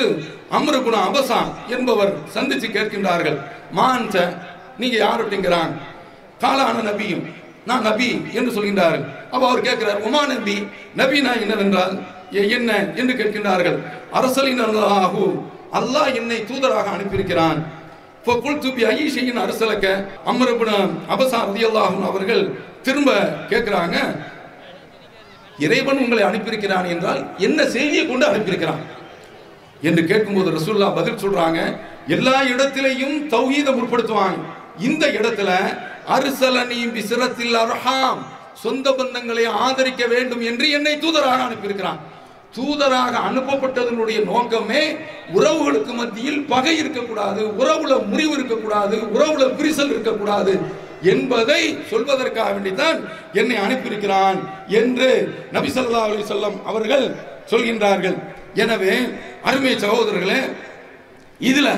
அம்ருகுண 0.57 0.95
அபசா 1.07 1.39
என்பவர் 1.75 2.13
சந்திச்சு 2.35 2.67
கேட்கின்றார்கள். 2.75 3.37
மான்ச 3.77 4.15
நீங்க 4.81 4.97
யார்? 4.97 5.21
அப்படிங்கிறான். 5.23 5.71
காலான 6.43 6.77
நபியும். 6.89 7.23
நான் 7.69 7.87
நபி 7.89 8.09
என்று 8.37 8.51
சொல்கின்றார்கள். 8.57 9.05
அப்ப 9.31 9.43
அவர் 9.49 9.65
கேட்கிறார் 9.67 10.03
உமா 10.07 10.21
நபி 10.33 10.55
நபினா 11.01 11.31
என்னவென்றால்? 11.43 11.95
என்ன? 12.31 12.71
என்று 12.95 13.13
கேட்கின்றார்கள். 13.13 13.77
அரசலின் 14.13 14.61
அல்லாஹு 14.67 15.23
அல்லாஹ் 15.79 16.15
என்னை 16.15 16.39
தூதராக 16.49 16.87
அனுப்பியிருக்கிறான். 16.95 17.59
இப்போ 18.19 18.33
குல்துபி 18.45 18.81
ஐஷையின் 18.85 19.41
அரசலக்க 19.45 19.85
அமரபுன 20.25 20.71
அபசா 21.13 21.39
ரதியல்லாஹு 21.49 21.97
அவர்கள் 22.09 22.43
திரும்ப 22.83 23.09
கேட்கிறாங்க 23.51 23.97
இறைவன் 25.59 26.01
உங்களை 26.03 26.23
அனுப்பியிருக்கிறான் 26.23 26.87
என்றால் 26.93 27.21
என்ன 27.37 27.59
செய்தியை 27.65 28.05
கொண்டு 28.07 28.25
அனுப்பியிருக்கிறான்? 28.25 28.81
என்று 29.81 30.01
கேட்கும்போது 30.05 30.49
ரசூல்லா 30.57 30.93
பதில் 30.93 31.21
சொல்றாங்க 31.23 31.59
எல்லா 32.07 32.43
இடத்திலையும் 32.53 33.15
தௌஹீதை 33.33 33.71
முற்படுத்துவாங்க 33.73 34.37
இந்த 34.79 35.05
இடத்துல 35.07 35.49
அரிசலனியும் 36.15 36.93
பிசிரத்தில் 36.97 37.55
அரஹாம் 37.55 38.21
சொந்த 38.53 38.91
பந்தங்களை 38.91 39.45
ஆதரிக்க 39.45 40.07
வேண்டும் 40.07 40.41
என்று 40.41 40.69
என்னை 40.69 40.93
தூதராக 40.97 41.41
அனுப்பியிருக்கிறான். 41.47 41.99
தூதராக 42.55 43.13
அனுப்பப்பட்டதனுடைய 43.29 44.19
நோக்கமே 44.31 44.81
உறவுகளுக்கு 45.37 45.93
மத்தியில் 45.93 46.41
பகை 46.45 46.77
இருக்கக்கூடாது 46.77 47.41
உறவுல 47.61 47.93
முறிவு 48.11 48.33
இருக்கக்கூடாது 48.37 48.97
உறவுல 49.15 49.43
விரிசல் 49.57 49.91
இருக்கக்கூடாது 49.93 50.53
என்பதை 51.13 51.61
சொல்வதற்காக 51.91 52.49
வேண்டித்தான் 52.55 52.99
என்னை 53.39 53.57
அனுப்பியிருக்கிறான் 53.65 54.39
என்று 54.79 55.09
நபிசல்லா 55.57 56.01
அலி 56.07 56.25
சொல்லம் 56.31 56.57
அவர்கள் 56.65 57.05
சொல்கின்றார்கள். 57.51 58.17
எனவே 58.63 58.93
அருமை 59.49 59.73
சகோதரர்களே 59.85 60.41
இதுல 61.49 61.69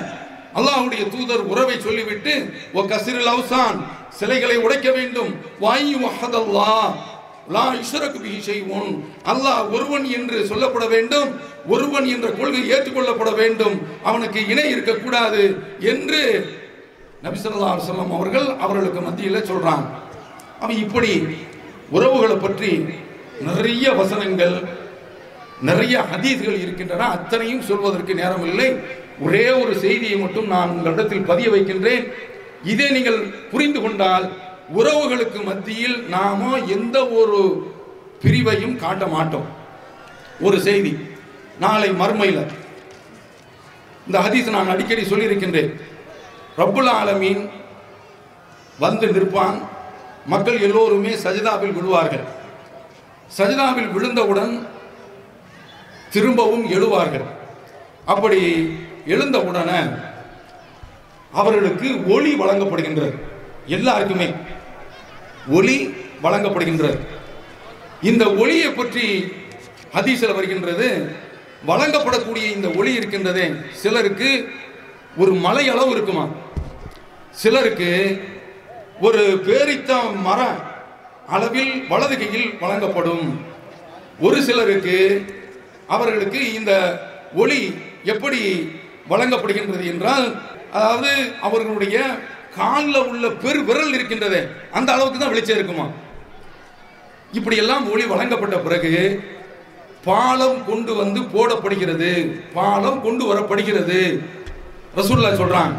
அல்லாஹ்வுடைய 0.60 1.04
தூதர் 1.16 1.44
உறவை 1.52 1.76
சொல்லிவிட்டு 1.80 2.34
சிலைகளை 4.20 4.58
உடைக்க 4.66 4.90
வேண்டும். 4.92 5.32
வாயு 5.64 5.98
லா 7.56 7.66
இஷ்ரகு 7.82 8.18
பிஹி 8.24 8.40
ஷைஉன். 8.48 8.92
அல்லாஹ் 9.32 9.62
ஒருவன் 9.76 10.06
என்று 10.18 10.38
சொல்லப்பட 10.50 10.86
வேண்டும் 10.96 11.30
ஒருவன் 11.74 12.08
என்ற 12.16 12.28
கொள்கை 12.40 12.62
ஏற்றுக்கொள்ளப்பட 12.74 13.32
வேண்டும். 13.42 13.76
அவனுக்கு 14.10 14.40
இணை 14.52 14.66
இருக்கக்கூடாது 14.76 15.44
என்று 15.92 16.22
நபிசல்லா 17.26 17.70
செல்லம் 17.88 18.14
அவர்கள் 18.18 18.48
அவர்களுக்கு 18.66 19.02
மத்தியில் 19.08 19.48
சொல்றாங்க. 19.52 19.88
அவன் 20.64 20.78
இப்படி 20.86 21.14
உறவுகளை 21.98 22.38
பற்றி 22.46 22.72
நிறைய 23.48 23.92
வசனங்கள் 24.02 24.56
நிறைய 25.70 25.96
ஹதீஸ்கள் 26.12 26.62
இருக்கின்றன. 26.64 27.08
அத்தனையும் 27.16 27.68
சொல்வதற்கு 27.70 28.14
நேரம் 28.22 28.46
இல்லை 28.50 28.70
ஒரே 29.26 29.46
ஒரு 29.62 29.74
செய்தியை 29.86 30.18
மட்டும் 30.20 30.48
நான் 30.56 30.74
உங்களிடத்தில் 30.76 31.28
பதிய 31.32 31.48
வைக்கின்றேன். 31.56 32.06
இதை 32.74 32.88
நீங்கள் 32.98 33.20
புரிந்து 33.52 33.80
கொண்டால் 33.82 34.26
உறவுகளுக்கு 34.76 35.44
மத்தியில் 35.44 36.06
நாம 36.08 36.58
எந்த 36.58 37.08
ஒரு 37.08 37.72
பிரிவையும் 38.22 38.76
காட்ட 38.76 39.08
மாட்டோம். 39.08 39.46
ஒரு 40.40 40.62
செய்தி 40.62 40.98
நாளை 41.60 41.90
மறுமையில். 41.90 42.48
இந்த 44.06 44.20
ஹதீஸ் 44.20 44.50
நான் 44.50 44.70
அடிக்கடி 44.70 45.02
சொல்லியிருக்கின்றேன். 45.02 45.82
ரப்புல் 46.58 46.90
ஆலமீன் 46.90 47.50
வந்து 48.80 49.08
நிற்பான் 49.08 49.62
மக்கள் 50.26 50.62
எல்லோருமே 50.62 51.10
சஜிதாவில் 51.10 51.74
விழுவார்கள். 51.74 52.24
சஜிதாவில் 53.38 53.92
விழுந்தவுடன் 53.92 54.68
திரும்பவும் 56.10 56.72
எழுவார்கள். 56.72 57.26
அப்படி 58.06 58.70
எழுந்தவுடனே 59.06 59.94
அவர்களுக்கு 61.34 62.08
ஒளி 62.08 62.34
வழங்கப்படுகின்றது. 62.34 63.20
எல்லாருக்குமே. 63.66 64.34
ஒளி 65.58 65.78
வழங்கப்படுகின்றது. 66.24 66.98
இந்த 68.10 68.24
ஒளியை 68.42 68.70
பற்றி 68.72 69.06
ஹதீஸில் 69.96 70.38
வருகின்றது 70.38 70.88
வழங்கப்படக்கூடிய 71.68 72.46
இந்த 72.56 72.68
ஒளி 72.80 72.92
இருக்கின்றதே 73.00 73.46
சிலருக்கு 73.82 74.30
ஒரு 75.18 75.32
மலை 75.46 75.64
அளவு 75.70 75.92
இருக்குமா? 75.92 76.26
சிலருக்கு 77.42 77.92
ஒரு 79.08 79.24
பேரித்த 79.48 79.92
மர 80.28 80.40
அளவில் 81.36 81.74
வலது 81.88 82.16
கையில் 82.18 82.48
வழங்கப்படும். 82.62 83.28
ஒரு 84.20 84.38
சிலருக்கு 84.48 84.98
அவர்களுக்கு 85.88 86.40
இந்த 86.54 86.72
ஒளி 87.34 87.62
எப்படி 88.04 88.42
வழங்கப்படுகின்றது 89.10 89.86
என்றால் 89.94 90.26
அதாவது 90.78 91.12
அவர்களுடைய 91.42 91.98
காலில் 92.58 93.08
உள்ள 93.10 93.26
பெரு 93.44 93.60
விரல் 93.68 93.96
இருக்கின்றதே 93.98 94.42
அந்த 94.78 94.90
அளவுக்கு 94.94 95.20
தான் 95.20 95.34
வெளிச்சம் 95.34 95.58
இருக்குமா? 95.58 95.86
இப்படி 97.38 97.56
எல்லாம் 97.64 97.92
ஒளி 97.92 98.06
வழங்கப்பட்ட 98.06 98.58
பிறகு 98.58 98.94
பாலம் 100.06 100.60
கொண்டு 100.66 100.92
வந்து 100.96 101.20
போடப்படுகிறது 101.34 102.12
பாலம் 102.54 103.02
கொண்டு 103.02 103.24
வரப்படுகிறது. 103.34 104.00
ரசூல்லா 104.98 105.32
சொல்றாங்க. 105.42 105.76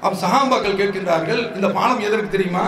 அப்ப 0.00 0.14
சகாம்பாக்கள் 0.24 0.80
கேட்கின்றார்கள் 0.80 1.54
இந்த 1.54 1.68
பாலம் 1.76 2.04
எதற்கு 2.08 2.28
தெரியுமா? 2.28 2.66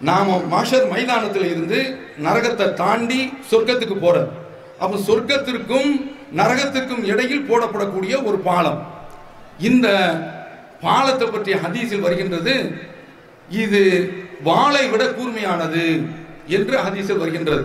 நாம 0.00 0.36
மாஷர் 0.52 0.88
மைதானத்தில் 0.92 1.50
இருந்து 1.50 1.78
நரகத்தை 2.22 2.66
தாண்டி 2.72 3.20
சொர்க்கத்துக்கு 3.50 3.96
போறது. 4.06 4.28
அப்ப 4.78 4.98
சொர்க்கத்திற்கும் 5.08 5.90
நரகத்திற்கும் 6.40 7.04
இடையில் 7.12 7.46
போடப்படக்கூடிய 7.50 8.14
ஒரு 8.28 8.38
பாலம். 8.48 8.80
இந்த 9.58 9.88
பாலத்தை 10.86 11.26
பற்றிய 11.28 11.56
ஹதீஸில் 11.64 12.04
வருகின்றது 12.06 12.54
இது 13.62 13.82
வாளை 14.48 14.84
விட 14.92 15.02
கூர்மையானது 15.16 15.84
என்று 16.56 16.74
ஹதீஸில் 16.86 17.22
வருகின்றது. 17.22 17.64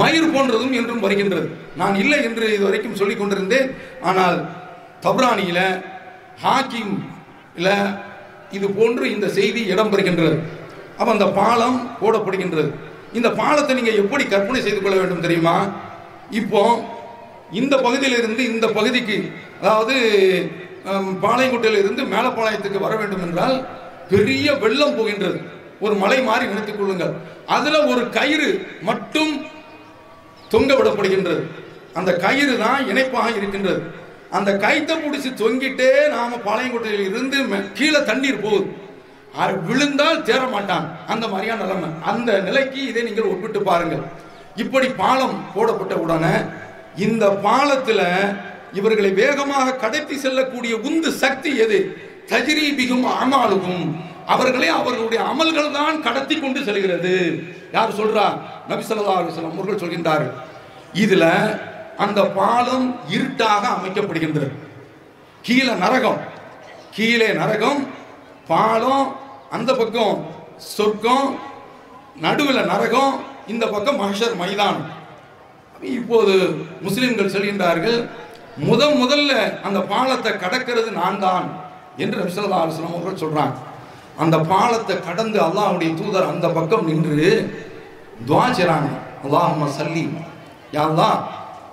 மயிர் 0.00 0.32
போன்றதும் 0.34 0.74
என்றும் 0.80 1.04
வருகின்றது. 1.04 1.46
நான் 1.80 1.96
இல்லை 2.02 2.18
என்று 2.28 2.46
இதுவரைக்கும் 2.56 2.98
சொல்லிக் 3.00 3.20
கொண்டிருந்தேன். 3.20 3.68
ஆனால் 4.10 4.38
தப்ரானியில 5.06 5.60
ஹாக்கிம் 6.44 6.94
இது 8.56 8.66
போன்று 8.78 9.04
இந்த 9.14 9.26
செய்தி 9.38 9.60
இடம்பெறுகின்றது. 9.72 10.36
அப்போ 10.98 11.10
அந்த 11.16 11.26
பாலம் 11.40 11.76
போடப்படுகின்றது. 12.00 12.70
இந்த 13.18 13.28
பாலத்தை 13.40 13.74
நீங்கள் 13.78 14.00
எப்படி 14.02 14.24
கற்பனை 14.32 14.60
செய்து 14.64 14.80
கொள்ள 14.80 14.96
வேண்டும் 15.00 15.24
தெரியுமா? 15.26 15.54
இப்போ 16.40 16.62
இந்த 17.60 17.74
பகுதியிலிருந்து 17.84 18.42
இந்த 18.52 18.66
பகுதிக்கு 18.78 19.18
அதாவது 19.60 19.94
ஹம், 20.84 21.18
பாளையங்கோட்டையிலிருந்து 21.22 22.02
மேலப்பாளையத்துக்கு 22.04 22.78
வர 22.78 22.96
வேண்டும் 22.96 23.22
என்றால் 23.22 23.66
பெரிய 24.08 24.54
வெள்ளம் 24.54 24.96
போகின்றது. 24.96 25.40
ஒரு 25.80 25.94
மலை 25.94 26.22
மாறி 26.22 26.46
நினைத்துக் 26.46 26.78
கொள்ளுங்கள். 26.78 27.12
அதுல 27.46 27.84
ஒரு 27.84 28.10
கயிறு 28.10 28.66
மட்டும் 28.82 29.44
தொங்க 30.48 30.74
விடப்படுகின்றது. 30.74 31.42
அந்த 31.94 32.12
கயிறு 32.16 32.58
தான் 32.58 32.88
இணைப்பாக 32.88 33.30
இருக்கின்றது. 33.30 33.82
அந்த 34.30 34.52
கைத்தை 34.52 34.96
பிடிச்சி 34.96 35.34
தொங்கிட்டே 35.36 36.08
நாம 36.08 36.36
பாளையங்கோட்டையில் 36.36 37.08
இருந்து 37.10 37.42
மே- 37.42 37.72
கீழே 37.72 38.04
தண்ணீர் 38.04 38.40
போகுது. 38.40 38.66
அது 39.36 39.62
விழுந்தால் 39.62 40.22
தேர 40.22 40.50
மாட்டான். 40.50 40.96
அந்த 41.06 41.28
மாதிரியான 41.28 41.62
நிலைமை. 41.62 41.88
அந்த 42.04 42.38
நிலைக்கு 42.38 42.86
இதை 42.86 43.02
நீங்கள் 43.02 43.24
ஒப்பிட்டு 43.24 43.62
பாருங்கள். 43.62 44.02
இப்படி 44.56 44.86
பாலம் 44.88 45.44
போடப்பட்ட 45.54 45.96
உடனே 45.96 46.36
இந்த 46.96 47.30
பாலத்தில் 47.30 48.02
இவர்களை 48.72 49.10
வேகமாக 49.10 49.72
கடத்தி 49.72 50.18
செல்லக்கூடிய 50.18 50.76
உந்து 50.76 51.12
சக்தி 51.12 51.56
எது? 51.56 51.96
தஜிரீபிகும் 52.26 53.06
அமாலுகும். 53.22 53.96
அவர்களை 54.26 54.68
அவர்களுடைய 54.68 55.24
அமல்கள் 55.24 55.72
தான் 55.72 56.02
கடத்தி 56.02 56.40
கொண்டு 56.40 56.64
செல்கிறது. 56.64 57.42
யார் 57.72 57.94
சொல்றா? 57.94 58.40
நபி 58.68 58.84
சொல்லா 58.84 59.14
அலைஹி 59.18 59.52
அவர்கள் 59.52 59.88
சொல்கின்றார்கள். 59.88 60.32
இதுல 60.94 61.24
அந்த 61.96 62.26
பாலம் 62.26 62.96
இருட்டாக 63.08 63.68
அமைக்கப்படுகின்றது. 63.68 64.50
கீழே 65.42 65.72
நரகம். 65.74 66.20
கீழே 66.90 67.32
நரகம் 67.32 67.86
பாலம் 68.46 69.16
அந்த 69.50 69.74
பக்கம் 69.74 70.26
சொர்க்கம் 70.56 71.38
நடுவில் 72.16 72.64
நரகம் 72.64 73.20
இந்த 73.46 73.66
பக்கம் 73.66 74.00
மஹஷர் 74.00 74.36
மைதானம். 74.36 74.98
இப்போது 75.82 76.64
முஸ்லிம்கள் 76.80 77.30
செல்கின்றார்கள் 77.30 78.08
முத 78.68 78.82
முதல்ல 79.00 79.32
அந்த 79.66 79.80
பாலத்தை 79.92 80.32
கடக்கிறது 80.44 80.90
நான் 81.00 81.20
தான் 81.26 81.46
என்று 82.02 82.16
நபி 82.20 82.32
அலுவலம் 82.36 82.94
அவர்கள் 82.94 83.22
சொல்றாங்க. 83.24 83.56
அந்த 84.22 84.36
பாலத்தை 84.52 84.96
கடந்து 85.08 85.38
அல்லாஹுடைய 85.46 85.90
தூதர் 86.00 86.30
அந்த 86.32 86.46
பக்கம் 86.56 86.88
நின்று 86.90 87.28
துவா 88.28 88.46
செய்றாங்க. 88.58 88.90
அல்லாஹும்ம 89.24 89.68
சல்லி. 89.78 90.04
யா 90.76 90.84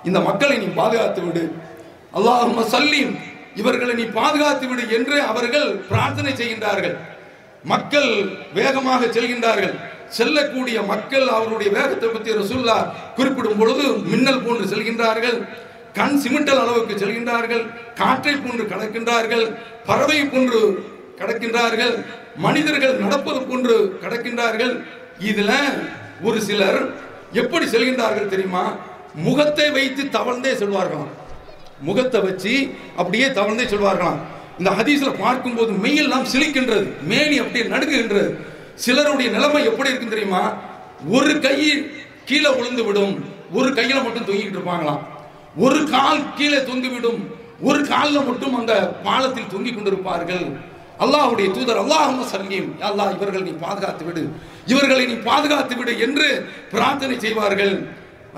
இந்த 0.08 0.20
மக்களை 0.28 0.56
நீ 0.64 0.68
பாதுகாத்து 0.82 1.22
விடு. 1.26 1.44
அல்லாஹும்ம 2.18 2.62
சல்லீம் 2.76 3.14
இவர்களை 3.62 3.94
நீ 4.00 4.06
பாதுகாத்து 4.20 4.66
விடு 4.70 4.84
என்று 4.98 5.16
அவர்கள் 5.32 5.68
பிரார்த்தனை 5.90 6.32
செய்கின்றார்கள். 6.40 6.96
மக்கள் 7.72 8.10
வேகமாக 8.58 9.02
செல்கின்றார்கள். 9.16 9.76
செல்லக்கூடிய 10.18 10.78
மக்கள் 10.92 11.26
அவருடைய 11.38 11.70
வேகத்தை 11.78 12.10
பற்றி 12.10 12.38
ரசூல்லா 12.42 12.78
குறிப்பிடும் 13.18 13.60
பொழுது 13.62 13.86
மின்னல் 14.12 14.44
போன்று 14.46 14.66
செல்கின்றார்கள். 14.74 15.40
கண் 15.98 16.18
சிமிட்டல் 16.24 16.62
அளவுக்கு 16.64 16.94
செல்கின்றார்கள் 17.02 17.64
காற்றை 18.02 18.34
போன்று 18.44 18.64
கடக்கின்றார்கள் 18.74 19.46
பறவை 19.90 20.20
போன்று 20.34 20.62
கடக்கின்றார்கள் 21.20 21.94
மனிதர்கள் 22.46 22.96
நடப்பது 23.04 23.40
போன்று 23.50 23.76
கடக்கின்றார்கள். 24.04 24.74
இதுல 25.30 25.52
ஒரு 26.28 26.40
சிலர் 26.48 26.80
எப்படி 27.42 27.66
செல்கின்றார்கள் 27.74 28.32
தெரியுமா? 28.34 28.66
முகத்தை 29.28 29.68
வைத்து 29.78 30.04
தவழ்ந்தே 30.18 30.52
செல்வார்களாம். 30.62 31.14
முகத்தை 31.88 32.20
வச்சு 32.28 32.54
அப்படியே 33.02 33.28
தவழ்ந்தே 33.40 33.66
செல்வார்களாம். 33.74 34.20
இந்த 34.60 34.70
ஹதீஸ்ல 34.78 35.10
பார்க்கும்போது 35.24 35.72
மெய்யெல்லாம் 35.84 36.30
சிலிக்கின்றது 36.34 36.86
மேனி 37.12 37.36
அப்படியே 37.42 37.66
நடுங்குகின்றது. 37.74 38.30
சிலருடைய 38.86 39.30
நிலைமை 39.36 39.62
எப்படி 39.70 39.90
இருக்குன்னு 39.90 40.16
தெரியுமா? 40.16 40.44
ஒரு 41.18 41.34
கை 41.46 41.58
கீழே 42.30 42.50
விழுந்து 42.58 42.84
விடும் 42.88 43.14
ஒரு 43.58 43.70
கையில 43.78 44.00
மட்டும் 44.06 44.28
தூங்கிக்கிட்டு 44.28 44.60
இருப்பாங்களாம். 44.60 45.04
ஒரு 45.66 45.80
கால் 45.94 46.22
கீழே 46.38 46.60
தொங்கிவிடும். 46.70 47.20
ஒரு 47.68 47.80
காலில் 47.92 48.28
மட்டும் 48.30 48.56
அந்த 48.60 48.74
பாலத்தில் 49.06 49.52
தொங்கிக் 49.54 49.78
கொண்டிருப்பார்கள். 49.78 50.46
அல்லாஹுடைய 51.04 51.48
தூதர் 51.56 51.80
அல்லாஹும் 51.84 52.28
சல்லிம் 52.34 52.70
அல்லாஹ் 52.88 53.12
இவர்கள் 53.16 53.46
நீ 53.48 53.54
பாதுகாத்து 53.66 54.04
விடு. 54.08 54.24
இவர்களை 54.72 55.04
நீ 55.12 55.16
பாதுகாத்து 55.30 55.76
விடு 55.80 55.94
என்று 56.06 56.28
பிரார்த்தனை 56.74 57.16
செய்வார்கள். 57.26 57.74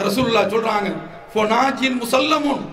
ரசூல்லா 0.06 0.44
சொல்றாங்க 0.54 0.90
ஃபொனாஜின் 1.34 1.98
முசல்லமுன். 2.04 2.64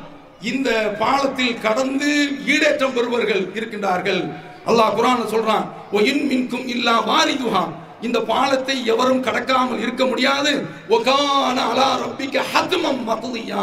இந்த 0.50 0.70
பாலத்தில் 1.02 1.61
கடந்து 1.66 2.11
ஈடேற்றம் 2.52 2.94
பெறுவர்கள் 2.96 3.42
இருக்கின்றார்கள். 3.59 4.22
அல்லாஹ் 4.68 4.94
குரான் 4.98 5.32
சொல்றான் 5.35 5.66
ஒயின் 5.96 6.22
இன் 6.22 6.28
மின்கும் 6.30 6.66
இல்லா 6.74 6.94
வாரிதுஹா. 7.11 7.64
இந்த 8.06 8.18
பாலத்தை 8.30 8.76
எவரும் 8.92 9.22
கடக்காமல் 9.26 9.82
இருக்க 9.85 10.02
முடியாது. 10.12 10.52
ஒகான 10.96 11.56
அலா 11.72 11.88
ரப்பிக்க 12.02 12.42
ஹத்மம் 12.52 13.02
மக்தியா 13.11 13.62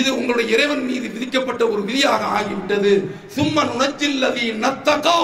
இது 0.00 0.10
உங்களுடைய 0.18 0.46
இறைவன் 0.56 0.84
மீது 0.90 1.06
விதிக்கப்பட்ட 1.14 1.62
ஒரு 1.72 1.82
விதியாக 1.88 2.22
ஆகிவிட்டது. 2.38 2.92
சும்மா 3.38 3.62
நுணச்சில்லதி 3.70 4.46
நத்தகோ 4.66 5.18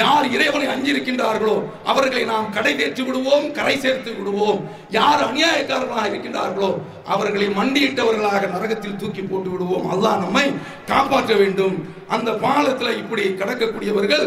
யார் 0.00 0.26
இறைவனை 0.34 0.66
அஞ்சிருக்கின்றார்களோ 0.72 1.54
அவர்களை 1.90 2.22
நாம் 2.30 2.48
கடை 2.56 2.72
தேற்றி 2.80 3.02
விடுவோம் 3.06 3.46
கரை 3.58 3.76
சேர்த்து 3.84 4.10
விடுவோம். 4.16 4.60
யார் 4.96 5.22
அநியாயக்காரர்களாக 5.28 6.10
இருக்கின்றார்களோ 6.10 6.70
அவர்களை 7.14 7.46
மண்டியிட்டவர்களாக 7.58 8.42
நரகத்தில் 8.54 8.98
தூக்கி 9.02 9.22
போட்டு 9.22 9.50
விடுவோம். 9.50 9.86
அல்லாஹ் 9.92 10.22
நம்மை 10.24 10.46
காப்பாற்ற 10.90 11.34
வேண்டும். 11.42 11.76
அந்த 12.16 12.30
பாலத்தில் 12.46 12.98
இப்படி 13.02 13.24
கடக்கக்கூடியவர்கள் 13.42 14.26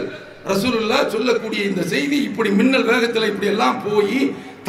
ரசூலுல்லா 0.51 0.99
சொல்லக்கூடிய 1.15 1.61
இந்த 1.71 1.81
செய்தி 1.93 2.17
இப்படி 2.29 2.49
மின்னல் 2.59 2.89
வேகத்தில் 2.91 3.29
இப்படி 3.31 3.51
எல்லாம் 3.53 3.77
போய் 3.87 4.17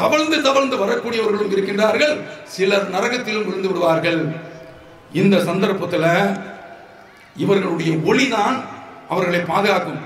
தவழ்ந்து 0.01 0.37
தவழ்ந்து 0.47 0.77
வரக்கூடியவர்களும் 0.83 1.53
இருக்கின்றார்கள். 1.55 2.15
சிலர் 2.55 2.89
நரகத்திலும் 2.95 3.47
விழுந்து 3.49 3.69
விடுவார்கள். 3.71 4.21
இந்த 5.21 5.37
சந்தர்ப்பத்தில் 5.49 6.11
இவர்களுடைய 7.45 7.93
ஒளிதான் 8.09 8.57
அவர்களை 9.13 9.41
பாதுகாக்கும். 9.53 10.01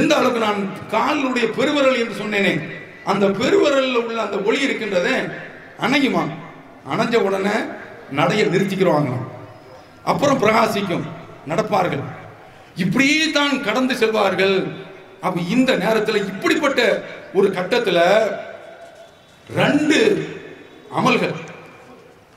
எந்த 0.00 0.12
அளவுக்கு 0.18 0.40
நான் 0.46 0.60
காலினுடைய 0.94 1.46
பெருவரல் 1.58 2.00
என்று 2.02 2.16
சொன்னேனே 2.22 2.52
அந்த 3.12 3.26
பெருவரலில் 3.40 3.98
உள்ள 4.00 4.18
அந்த 4.26 4.38
ஒளி 4.48 4.58
இருக்கின்றதே 4.66 5.16
அணையுமா? 5.86 6.22
அணைஞ்ச 6.92 7.16
உடனே 7.28 7.56
நடைய 8.18 8.42
நிறுத்திக்கிறவாங்க 8.52 9.12
அப்புறம் 10.10 10.40
பிரகாசிக்கும் 10.42 11.06
நடப்பார்கள். 11.50 12.04
இப்படியே 12.84 13.24
தான் 13.38 13.54
கடந்து 13.66 13.94
செல்வார்கள். 14.02 14.56
அப்ப 15.26 15.40
இந்த 15.54 15.70
நேரத்தில் 15.84 16.26
இப்படிப்பட்ட 16.30 16.80
ஒரு 17.38 17.48
கட்டத்தில் 17.56 18.04
ரெண்டு 19.54 19.98
அமல்கள் 20.98 21.34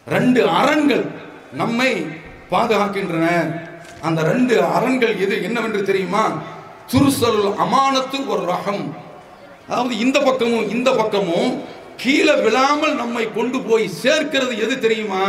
ரெண்டு 0.07 0.41
அரண்கள் 0.49 1.05
நம்மை 1.53 1.91
பாதுகாக்கின்றன. 2.51 3.27
அந்த 4.01 4.23
ரெண்டு 4.23 4.63
அரண்கள் 4.63 5.13
எது 5.19 5.43
என்னவென்று 5.43 5.81
தெரியுமா? 5.83 6.23
துருசல் 6.91 7.41
அமானத்து 7.63 8.17
ஒரு 8.27 8.43
ரகம். 8.53 8.83
அதாவது 9.67 9.97
இந்த 9.97 10.19
பக்கமும் 10.19 10.69
இந்த 10.69 10.89
பக்கமும் 10.91 11.65
கீழே 11.97 12.35
விழாமல் 12.35 12.95
நம்மை 12.95 13.33
கொண்டு 13.33 13.61
போய் 13.61 13.87
சேர்க்கிறது 13.87 14.57
எது 14.57 14.79
தெரியுமா? 14.79 15.25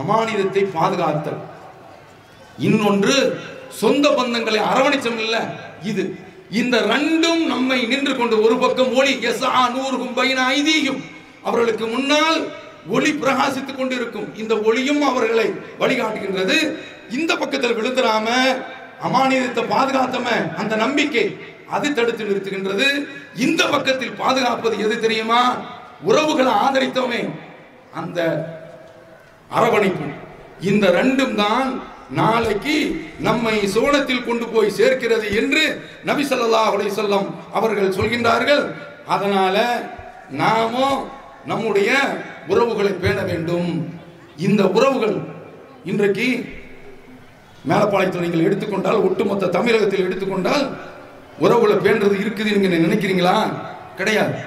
அமானிதத்தை 0.00 0.62
பாதுகாத்தல். 0.78 1.40
இன்னொன்று 2.58 3.16
சொந்த 3.68 4.10
பந்தங்களை 4.10 4.60
அரவணைச்சம் 4.60 5.20
இல்லை 5.24 5.40
இது 5.82 6.02
இந்த 6.50 6.76
ரெண்டும் 6.80 7.46
நம்மை 7.46 7.86
நின்று 7.86 8.16
கொண்டு 8.16 8.42
ஒரு 8.42 8.56
பக்கம் 8.56 8.94
ஒளி 8.94 9.12
எஸ்ஆ 9.30 9.62
நூறுகும் 9.74 10.14
பைன 10.18 10.38
ஐதீகம். 10.56 11.02
அவர்களுக்கு 11.42 11.86
முன்னால் 11.86 12.50
ஒளி 12.88 13.10
பிரகாசித்துக் 13.10 13.76
கொண்டிருக்கும். 13.76 14.36
இந்த 14.36 14.54
ஒளியும் 14.60 15.02
அவர்களை 15.02 15.46
வழிகாட்டுகின்றது. 15.80 16.56
இந்த 17.10 17.36
பக்கத்தில் 17.36 17.76
விழுந்துடாம 17.78 18.28
அமானியத்தை 19.06 19.62
பாதுகாத்தம 19.74 20.56
அந்த 20.56 20.76
நம்பிக்கை 20.76 21.36
அது 21.70 21.94
தடுத்து 21.94 22.24
நிறுத்துகின்றது. 22.24 23.06
இந்த 23.36 23.66
பக்கத்தில் 23.66 24.12
பாதுகாப்பது 24.12 24.78
எது 24.78 25.00
தெரியுமா? 25.00 25.56
உறவுகளை 26.02 26.52
ஆதரித்தோமே. 26.52 27.30
அந்த 27.94 28.20
அரவணைப்பு. 29.50 30.06
இந்த 30.60 30.90
ரெண்டும் 30.90 31.34
தான் 31.34 31.82
நாளைக்கு 32.10 33.06
நம்மை 33.20 33.66
சோனத்தில் 33.66 34.24
கொண்டு 34.24 34.46
போய் 34.46 34.70
சேர்க்கிறது 34.70 35.36
என்று 35.36 35.82
நபி 36.04 36.22
ஸல்லல்லாஹு 36.22 36.90
செல்லம் 36.98 37.26
அவர்கள் 37.52 37.96
சொல்கின்றார்கள். 37.98 38.74
அதனால 39.06 39.56
நாமும் 40.30 41.06
நம்முடைய 41.46 41.90
உறவுகளை 42.46 42.92
பேண 42.92 43.22
வேண்டும். 43.22 43.90
இந்த 44.36 44.64
உறவுகள் 44.66 45.16
இன்றைக்கு 45.84 46.56
மேலப்பாளையத்தில் 47.68 48.20
நீங்கள் 48.20 48.46
எடுத்துக்கொண்டால் 48.48 49.02
ஒட்டுமொத்த 49.02 49.46
தமிழகத்தில் 49.46 50.04
எடுத்துக்கொண்டால் 50.04 50.76
உறவுகளை 51.38 51.76
பேண்டது 51.76 52.14
இருக்குது 52.24 52.54
நீங்க 52.56 52.76
நினைக்கிறீங்களா? 52.76 53.52
கிடையாது. 53.96 54.38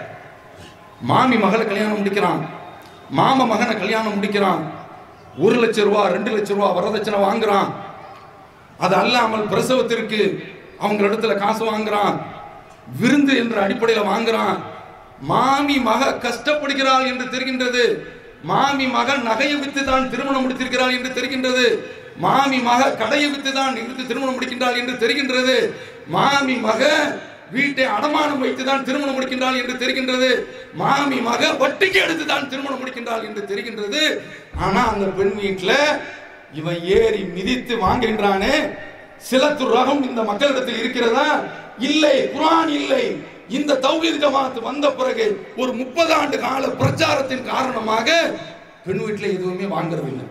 மாமி 1.02 1.38
மகளை 1.38 1.66
கல்யாணம் 1.66 1.98
முடிக்கிறான். 1.98 2.50
மாம 3.18 3.46
மகனை 3.48 3.78
கல்யாணம் 3.78 4.16
முடிக்கிறான். 4.16 4.72
ஒரு 5.44 5.56
லட்சம் 5.62 5.88
ரூபா 5.90 6.02
ரெண்டு 6.16 6.32
லட்ச 6.36 6.52
ரூபா 6.58 6.70
வரதட்சணை 6.78 7.20
வாங்குறான். 7.28 7.70
அது 8.86 8.96
அல்லாமல் 9.02 9.46
பிரசவத்திற்கு 9.54 10.20
அவங்க 10.84 11.02
இடத்துல 11.08 11.34
காசு 11.44 11.64
வாங்குறான். 11.72 12.16
விருந்து 13.02 13.34
என்ற 13.42 13.56
அடிப்படையில் 13.66 14.10
வாங்குறான். 14.12 14.58
மாமி 15.32 15.76
மக 15.90 16.12
கஷ்டப்படுகிறாள் 16.26 17.08
என்று 17.12 17.26
தெரிகின்றது. 17.34 17.84
மாமி 18.52 18.86
மகன் 18.98 19.24
நகையை 19.30 19.58
வித்து 19.64 19.82
தான் 19.90 20.10
திருமணம் 20.14 20.44
முடித்திருக்கிறாள் 20.44 20.96
என்று 20.98 21.10
தெரிகின்றது. 21.18 21.66
மாமி 22.26 22.60
மக 22.70 22.90
கடையை 23.02 23.28
வித்து 23.34 23.52
தான் 23.52 23.78
திருமணம் 24.10 24.36
முடிக்கின்றாள் 24.38 24.80
என்று 24.82 24.96
தெரிகின்றது. 25.04 25.58
மாமி 26.16 26.56
மக 26.68 26.82
வீட்டை 27.52 27.86
அடமானம் 27.86 28.44
வைத்து 28.44 28.64
தான் 28.66 28.84
திருமணம் 28.84 29.16
முடிக்கின்றாள் 29.18 29.60
என்று 29.62 29.76
தெரிகின்றது. 29.84 30.30
மாமி 30.74 31.20
மக 31.30 31.52
வட்டிக்கு 31.62 32.00
எடுத்து 32.06 32.26
தான் 32.26 32.50
திருமணம் 32.50 32.82
முடிக்கின்றாள் 32.82 33.26
என்று 33.28 33.42
தெரிகின்றது. 33.52 34.02
ஆனா 34.58 34.82
அந்த 34.94 35.06
பெண் 35.06 35.36
வீட்டில் 35.36 35.78
இவன் 36.54 36.80
ஏறி 36.84 37.24
மிதித்து 37.36 37.76
வாங்குகின்றானே. 37.86 38.56
சில 39.18 39.48
ரகம் 39.48 40.08
இந்த 40.10 40.22
மக்களிடத்தில் 40.24 40.80
இருக்கிறதா? 40.80 41.28
இல்லை 41.78 42.16
குரான் 42.36 42.72
இல்லை. 42.80 43.04
இந்த 43.58 43.80
தௌஹீத் 43.82 44.22
ஜமாத் 44.24 44.60
வந்த 44.62 44.88
பிறகு 44.92 45.26
ஒரு 45.58 45.72
முப்பது 45.74 46.14
ஆண்டு 46.14 46.40
கால 46.40 46.68
பிரச்சாரத்தின் 46.68 47.46
காரணமாக 47.46 48.08
பெண் 48.86 49.02
வீட்டில் 49.06 49.34
எதுவுமே 49.38 49.66
வாங்குறதில்லை. 49.76 50.28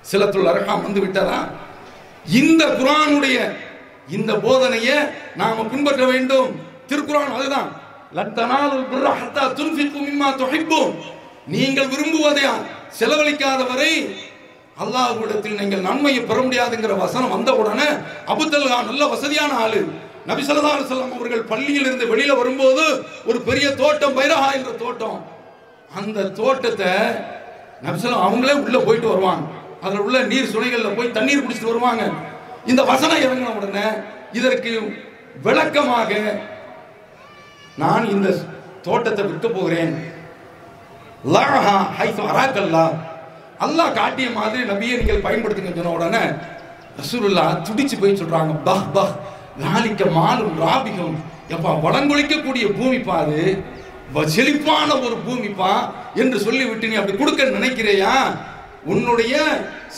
சிலத்துள் 0.00 0.50
அரகாம் 0.52 0.82
வந்து 0.82 1.00
விட்டதா? 1.00 1.48
இந்த 2.40 2.64
குரானுடைய 2.66 3.38
இந்த 4.16 4.32
போதனையை 4.44 4.96
நாம 5.40 5.64
பின்பற்ற 5.72 6.02
வேண்டும். 6.12 6.50
திருக்குறான் 6.90 7.34
அதுதான். 7.36 7.68
நீங்கள் 11.52 11.90
விரும்புவதை 11.92 12.44
செலவழிக்காத 12.98 13.60
வரை 13.70 13.92
அல்லாஹ்விடத்தில் 14.82 15.58
நீங்கள் 15.60 15.84
நன்மையை 15.86 16.20
பெற 16.22 16.38
முடியாதுங்கிற 16.40 16.94
வசனம் 17.04 17.32
வந்த 17.34 17.50
உடனே 17.60 17.88
அபுத்தல்கா 18.32 18.78
நல்ல 18.90 19.02
வசதியான 19.14 19.52
ஆளு. 19.64 19.80
நபி 20.30 20.42
ஸல்லல்லாஹு 20.46 20.98
அவர்கள் 21.16 21.48
பள்ளியில் 21.52 21.86
இருந்து 21.86 22.06
வெளியில 22.12 22.32
வரும்போது 22.40 22.84
ஒரு 23.30 23.38
பெரிய 23.48 23.66
தோட்டம் 23.80 24.16
பைரஹா 24.18 24.48
என்ற 24.58 24.72
தோட்டம். 24.82 25.18
அந்த 26.00 26.28
தோட்டத்தை 26.40 26.92
நபிசலம் 27.86 28.24
அவங்களே 28.26 28.54
உள்ள 28.64 28.78
போயிட்டு 28.86 29.08
வருவாங்க. 29.12 29.44
அதில் 29.86 30.04
உள்ள 30.06 30.18
நீர் 30.32 30.52
சுனைகளில் 30.54 30.96
போய் 30.98 31.16
தண்ணீர் 31.16 31.44
குடிச்சிட்டு 31.44 31.72
வருவாங்க. 31.72 32.04
இந்த 32.66 32.82
வசனம் 32.82 33.22
இறங்கின 33.22 33.54
உடனே 33.56 33.86
இதற்கு 34.32 34.72
விளக்கமாக 35.42 36.10
நான் 37.76 38.08
இந்த 38.08 38.28
தோட்டத்தை 38.82 39.24
விற்க 39.24 39.48
போகிறேன். 39.48 39.92
அல்லாஹ் 43.60 43.94
காட்டிய 43.94 44.30
மாதிரி 44.30 44.62
நபியை 44.62 44.94
நீங்கள் 44.96 45.24
பயன்படுத்துங்க 45.26 45.74
சொன்ன 45.74 45.90
உடனே 45.90 46.22
ரசூலுல்லா 46.98 47.44
துடிச்சு 47.62 47.96
போய் 47.98 48.20
சொல்றாங்க 48.20 48.54
பஹ் 48.64 48.88
பஹ் 48.94 49.12
நாளிக்க 49.56 50.04
மாலும் 50.10 50.58
ராபிகம். 50.58 51.16
எப்பா 51.48 51.70
வளங்குளிக்கக்கூடிய 51.82 52.66
பூமி 52.72 52.98
பாரு 53.00 53.40
வ- 54.14 54.28
செழிப்பான 54.28 54.98
ஒரு 55.00 55.16
பூமிப்பா 55.26 55.72
என்று 56.14 56.38
சொல்லி 56.40 56.64
விட்டு 56.64 56.88
நீ 56.88 56.94
அப்படி 56.94 57.16
கொடுக்க 57.16 57.44
நினைக்கிறையா? 57.58 58.12
உன்னுடைய 58.84 59.34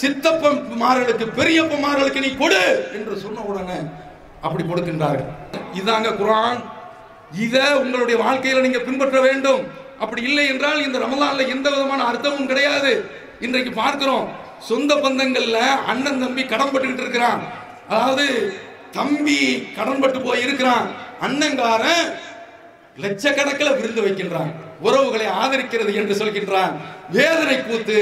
சித்தப்பமார்களுக்கு 0.00 1.26
பெரியப்பமார்களுக்கு 1.38 2.20
நீ 2.26 2.30
கொடு 2.42 2.62
என்று 2.98 3.16
சொன்ன 3.24 3.44
உடனே 3.50 3.78
அப்படி 4.46 4.64
கொடுக்கின்றார்கள். 4.70 5.30
இதாங்க 5.80 6.10
குரான். 6.20 6.60
இத 7.44 7.56
உங்களுடைய 7.82 8.16
வாழ்க்கையில 8.24 8.64
நீங்க 8.66 8.80
பின்பற்ற 8.86 9.18
வேண்டும். 9.26 9.62
அப்படி 10.02 10.22
இல்லை 10.28 10.44
என்றால் 10.52 10.84
இந்த 10.86 10.98
ரமலான்ல 11.04 11.46
எந்த 11.54 11.66
விதமான 11.74 12.00
அர்த்தமும் 12.10 12.50
கிடையாது. 12.50 12.92
இன்றைக்கு 13.46 13.72
பார்க்கிறோம் 13.82 14.26
சொந்த 14.70 14.94
பந்தங்கள்ல 15.04 15.58
அண்ணன் 15.92 16.22
தம்பி 16.24 16.42
கடன் 16.52 16.72
பட்டுக்கிட்டு 16.74 17.04
இருக்கிறான். 17.04 17.40
அதாவது 17.92 18.26
தம்பி 18.98 19.38
கடன்பட்டு 19.76 20.18
போய் 20.26 20.44
இருக்கிறான் 20.46 20.86
அண்ணங்காரன் 21.26 22.04
லட்சக்கணக்கில் 23.04 23.76
விருந்து 23.78 24.04
வைக்கின்றான். 24.06 24.52
உறவுகளை 24.86 25.26
ஆதரிக்கிறது 25.42 25.92
என்று 26.00 26.14
சொல்கின்றான். 26.20 26.72
வேதனை 27.16 27.56
கூத்து 27.62 27.98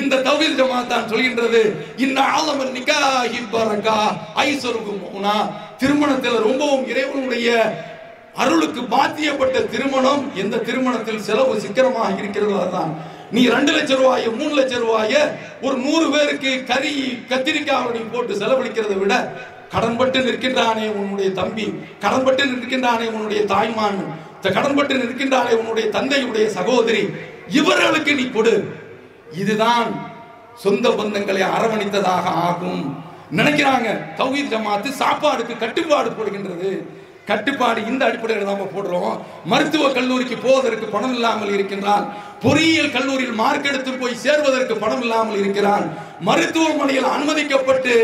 இந்த 0.00 0.22
தவில் 0.28 0.58
ஜமாத்தான் 0.60 1.10
சொல்கின்றது. 1.12 1.62
இந்த 2.04 2.18
ஆலமன் 2.36 2.74
நிகாஹி 2.78 3.40
பரக்கா. 3.54 3.98
ஐஸ்வருக்கும் 4.46 5.02
திருமணத்தில் 5.82 6.44
ரொம்பவும் 6.48 6.84
இறைவனுடைய 6.92 7.48
அருளுக்கு 8.42 8.80
பாத்தியப்பட்ட 8.94 9.58
திருமணம் 9.72 10.22
எந்த 10.42 10.62
திருமணத்தில் 10.68 11.26
செலவு 11.26 11.60
சிக்கனமாக 11.64 12.16
இருக்கிறதோ 12.22 12.56
அதுதான் 12.60 12.92
நீ 13.34 13.42
ரெண்டு 13.54 13.72
லட்சம் 13.76 14.00
ரூபாய 14.00 14.30
மூணு 14.38 14.54
லட்சம் 14.58 14.82
ரூபாய 14.84 15.12
ஒரு 15.66 15.76
நூறு 15.84 16.06
பேருக்கு 16.14 16.50
கறி 16.70 16.94
கத்திரிக்காய் 17.30 17.94
நீ 17.96 18.02
போட்டு 18.12 18.34
செலவழிக்கிறதை 18.42 18.96
விட 19.02 19.14
கடன்பட்டு 19.74 20.18
நிற்கின்றானே 20.26 20.86
உன்னுடைய 20.98 21.28
தம்பி 21.40 21.66
கடன்பட்டு 22.04 22.44
நிற்கின்றானே 22.50 23.06
உன்னுடைய 23.14 23.40
தாய்மான். 23.52 24.00
கடன்பட்டு 24.52 24.94
நிற்கின்றாலே 24.94 25.50
உன்னுடைய 25.50 25.88
தந்தையுடைய 25.88 26.46
சகோதரி 26.46 27.10
இவர்களுக்கு 27.48 28.14
நீ 28.14 28.30
கொடு. 28.30 28.74
இதுதான் 29.32 30.12
சொந்த 30.56 30.90
பந்தங்களை 30.90 31.42
அரவணைத்ததாக 31.42 32.26
ஆகும். 32.48 33.02
நினைக்கிறாங்க 33.36 33.88
தௌஹீத் 34.16 34.52
ஜமாத்து 34.52 34.90
சாப்பாடுக்கு 34.98 35.58
கட்டுப்பாடு 35.58 36.10
போடுகின்றது. 36.10 36.86
கட்டுப்பாடு 37.26 37.86
இந்த 37.86 38.04
அடிப்படையில் 38.04 38.46
நாம 38.46 38.68
போடுறோம். 38.76 39.18
மருத்துவ 39.44 39.92
கல்லூரிக்கு 39.92 40.36
போவதற்கு 40.36 40.86
பணம் 40.86 41.14
இல்லாமல் 41.14 41.52
இருக்கின்றால் 41.52 42.06
பொறியியல் 42.44 42.94
கல்லூரியில் 42.94 43.38
மார்க் 43.40 43.68
எடுத்து 43.68 43.92
போய் 44.00 44.22
சேர்வதற்கு 44.22 44.74
பணம் 44.82 45.02
இல்லாமல் 45.04 45.38
இருக்கிறான். 45.42 45.84
மருத்துவமனையில் 46.26 47.06
அனுமதிக்கப்பட்டு 47.12 47.94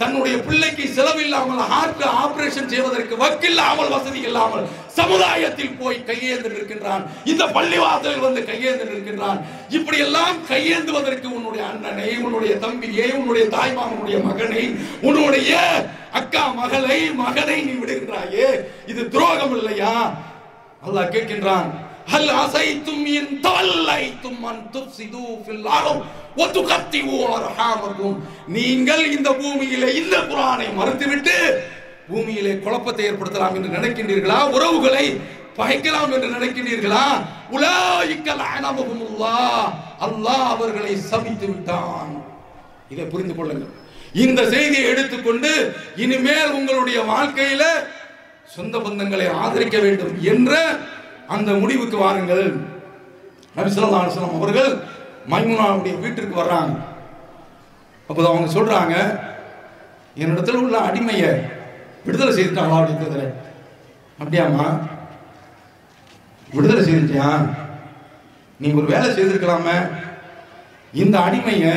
தன்னுடைய 0.00 0.34
பிள்ளைக்கு 0.46 0.84
செலவில்லாமல் 0.96 1.62
ஹார்ட் 1.72 2.04
ஆபரேஷன் 2.22 2.70
செய்வதற்கு 2.72 3.14
வக்கில்லாமல் 3.22 3.90
வசதி 3.94 4.20
இல்லாமல் 4.28 4.68
சமுதாயத்தில் 4.98 5.74
போய் 5.80 5.98
கையேந்து 6.10 6.52
நிற்கின்றான். 6.54 7.02
இந்த 7.32 7.44
பள்ளிவாசலில் 7.56 8.24
வந்து 8.26 8.42
கையேந்து 8.50 8.86
நிற்கின்றான். 8.92 9.40
இப்படி 9.78 9.98
எல்லாம் 10.06 10.38
கையேந்துவதற்கு 10.52 11.28
உன்னுடைய 11.36 11.64
அண்ணனை 11.72 12.08
உன்னுடைய 12.26 12.54
தம்பியை 12.66 13.10
உன்னுடைய 13.18 13.46
தாய்மாமனுடைய 13.56 14.20
மகனை 14.28 14.64
உன்னுடைய 15.08 15.52
அக்கா 16.20 16.44
மகளை 16.62 17.00
மகனை 17.24 17.58
நீ 17.68 17.74
விடுகின்றாயே. 17.82 18.48
இது 18.92 19.04
துரோகம் 19.16 19.56
இல்லையா? 19.58 19.94
அல்லாஹ் 20.86 21.14
கேட்கின்றான். 21.16 21.70
هل 22.08 22.24
அசைத்தும் 22.42 23.06
இன் 23.18 23.32
توليتم 23.46 24.36
அன் 24.50 24.62
تفسدوا 24.74 25.30
في 25.44 25.52
அர்த் 25.76 26.02
وتقطعوا 26.38 27.20
துகத்திவு 27.30 28.08
நீங்கள் 28.56 29.04
இந்த 29.16 29.28
பூமியிலே 29.40 29.88
இந்த 30.00 30.14
குர்ஆனை 30.30 30.68
மறுத்துவிட்டு 30.78 31.36
பூமியிலே 32.08 32.52
குழப்பத்தை 32.64 33.02
ஏற்படுத்தலாம் 33.08 33.56
என்று 33.56 33.70
நினைக்கின்றீர்களா? 33.76 34.38
உறவுகளை 34.56 35.06
பகைக்கலாம் 35.58 36.12
என்று 36.16 36.28
நினைக்கின்றீர்களா? 36.36 37.04
உலாயிக்கல் 37.54 38.44
அனமுகுமுல்லாஹ் 38.54 39.66
அல்லாஹ் 40.06 40.46
அவர்களை 40.54 40.92
சபித்து 41.10 41.46
விட்டான். 41.50 42.12
இதை 42.92 43.04
புரிந்து 43.12 43.34
கொள்ளுங்கள். 43.38 43.72
இந்த 44.24 44.40
செய்தியை 44.54 44.86
எடுத்துக்கொண்டு 44.92 45.50
இனிமேல் 46.04 46.54
உங்களுடைய 46.58 46.98
வாழ்க்கையில 47.12 47.64
சொந்த 48.56 48.76
பந்தங்களை 48.78 49.26
ஆதரிக்க 49.42 49.76
வேண்டும் 49.86 50.14
என்ற 50.32 50.52
அந்த 51.34 51.50
முடிவுக்கு 51.62 51.96
வாருங்கள். 52.02 52.44
நபி 53.56 53.70
ஸல்லல்லாஹு 53.72 54.04
அலைஹி 54.04 54.38
அவர்கள் 54.40 54.70
மைமுனாவுடைய 55.32 55.94
வீட்டிற்கு 56.04 56.34
வர்றாங்க. 56.40 56.74
அப்போது 58.08 58.28
அவங்க 58.30 58.48
சொல்றாங்க 58.56 58.94
என்னிடத்தில் 60.22 60.60
உள்ள 60.64 60.76
அடிமையை 60.88 61.30
விடுதலை 62.06 62.32
செய்துட்டாங்களா 62.36 62.78
அப்படிங்கிறதுல 62.80 63.24
அப்படியாம்மா 64.20 64.66
விடுதலை 66.54 66.82
செய்துட்டியா? 66.86 67.28
நீ 68.60 68.68
ஒரு 68.78 68.86
வேலை 68.92 69.08
செய்திருக்கலாமே. 69.16 69.76
இந்த 71.02 71.16
அடிமையை 71.26 71.74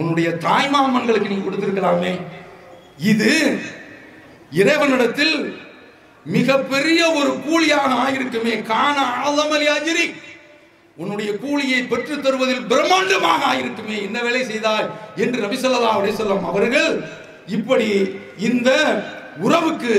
உன்னுடைய 0.00 0.28
தாய்மாமன்களுக்கு 0.44 1.32
நீ 1.32 1.38
கொடுத்திருக்கலாமே. 1.40 2.12
இது 3.12 3.30
இறைவனிடத்தில் 4.60 5.34
மிகப்பெரிய 6.26 7.00
ஒரு 7.10 7.30
கூலியாக 7.46 7.90
ஆயிருக்குமே. 8.04 8.62
காண 8.62 8.96
ஆதமலி 9.26 9.66
அஜிரி. 9.76 10.06
உன்னுடைய 10.96 11.30
கூலியை 11.38 11.82
பெற்றுத் 11.82 12.24
தருவதில் 12.24 12.66
பிரம்மாண்டமாக 12.70 13.40
ஆயிருக்குமே. 13.52 13.96
என்ன 14.02 14.22
வேலை 14.22 14.44
செய்தாய் 14.44 14.90
என்று 15.16 15.40
நபி 15.40 15.56
ஸல்லல்லாஹு 15.56 16.00
அலைஹி 16.00 16.44
அவர்கள் 16.44 17.04
இப்படி 17.46 17.88
இந்த 18.38 18.70
உறவுக்கு 19.40 19.92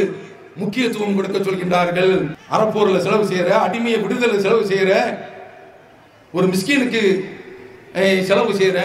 முக்கியத்துவம் 0.55 1.15
கொடுக்க 1.15 1.37
சொல்கின்றார்கள். 1.37 2.35
அறப்போர்ல 2.51 2.97
செலவு 2.97 3.25
செய்யற 3.25 3.49
அடிமையை 3.65 4.01
விடுதலை 4.01 4.39
செலவு 4.39 4.63
செய்யற 4.65 5.17
ஒரு 6.33 6.47
மிஸ்கினுக்கு 6.47 7.03
செலவு 8.23 8.53
செய்யற 8.53 8.79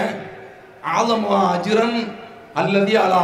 ஆலமா 0.98 1.36
அஜிரன் 1.54 1.98
அல்லது 2.54 2.98
அலா 2.98 3.20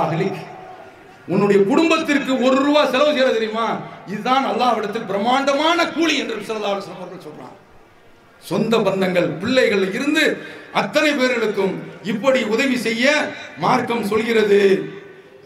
உன்னுடைய 1.29 1.59
குடும்பத்திற்கு 1.65 2.33
ஒரு 2.47 2.57
ரூபா 2.65 2.83
செலவு 2.85 3.13
செய்ய 3.13 3.29
தெரியுமா? 3.31 3.67
இதுதான் 4.07 4.45
அல்லாவிடத்தில் 4.45 5.07
பிரம்மாண்டமான 5.07 5.87
கூலி 5.91 6.15
என்று 6.19 6.47
ஸல்லல்லாஹு 6.49 6.97
அவர்கள் 6.97 7.27
சொல்றான் 7.29 7.55
சொந்த 8.43 8.79
பந்தங்கள் 8.79 9.29
பிள்ளைகள் 9.43 9.85
இருந்து 9.93 10.25
அத்தனை 10.73 11.11
பேர்களுக்கும் 11.13 11.75
இப்படி 12.05 12.41
உதவி 12.45 12.77
செய்ய 12.79 13.05
மார்க்கம் 13.59 14.09
சொல்கிறது. 14.09 14.61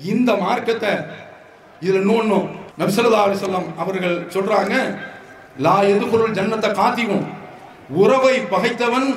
இந்த 0.05 0.31
மார்க்கத்தை 0.37 0.93
இதுல 1.83 2.01
இன்னொன்னும் 2.01 2.49
நபிசல்லா 2.79 3.23
அலிசல்லாம் 3.25 3.69
அவர்கள் 3.79 4.17
சொல்றாங்க 4.35 4.75
லா 5.59 5.77
எதுபொருள் 5.85 6.35
ஜன்னத்தை 6.35 6.71
காத்திவும் 6.73 7.25
உறவை 7.95 8.35
பகைத்தவன் 8.51 9.09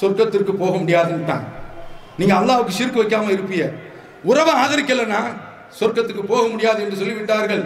சொர்க்கத்திற்கு 0.00 0.52
போக 0.54 0.74
முடியாதுன்ட்டாங்க 0.76 1.46
நீங்க 2.18 2.34
அல்லாவுக்கு 2.34 2.76
ஷிர்க் 2.78 3.00
வைக்காம 3.00 3.32
இருப்பீங்க 3.32 3.66
உறவை 4.24 4.52
ஆதரிக்கலைன்னா 4.54 5.20
சொர்க்கத்துக்கு 5.80 6.24
போக 6.32 6.42
முடியாது 6.48 6.80
என்று 6.84 7.00
சொல்லிவிட்டார்கள். 7.00 7.64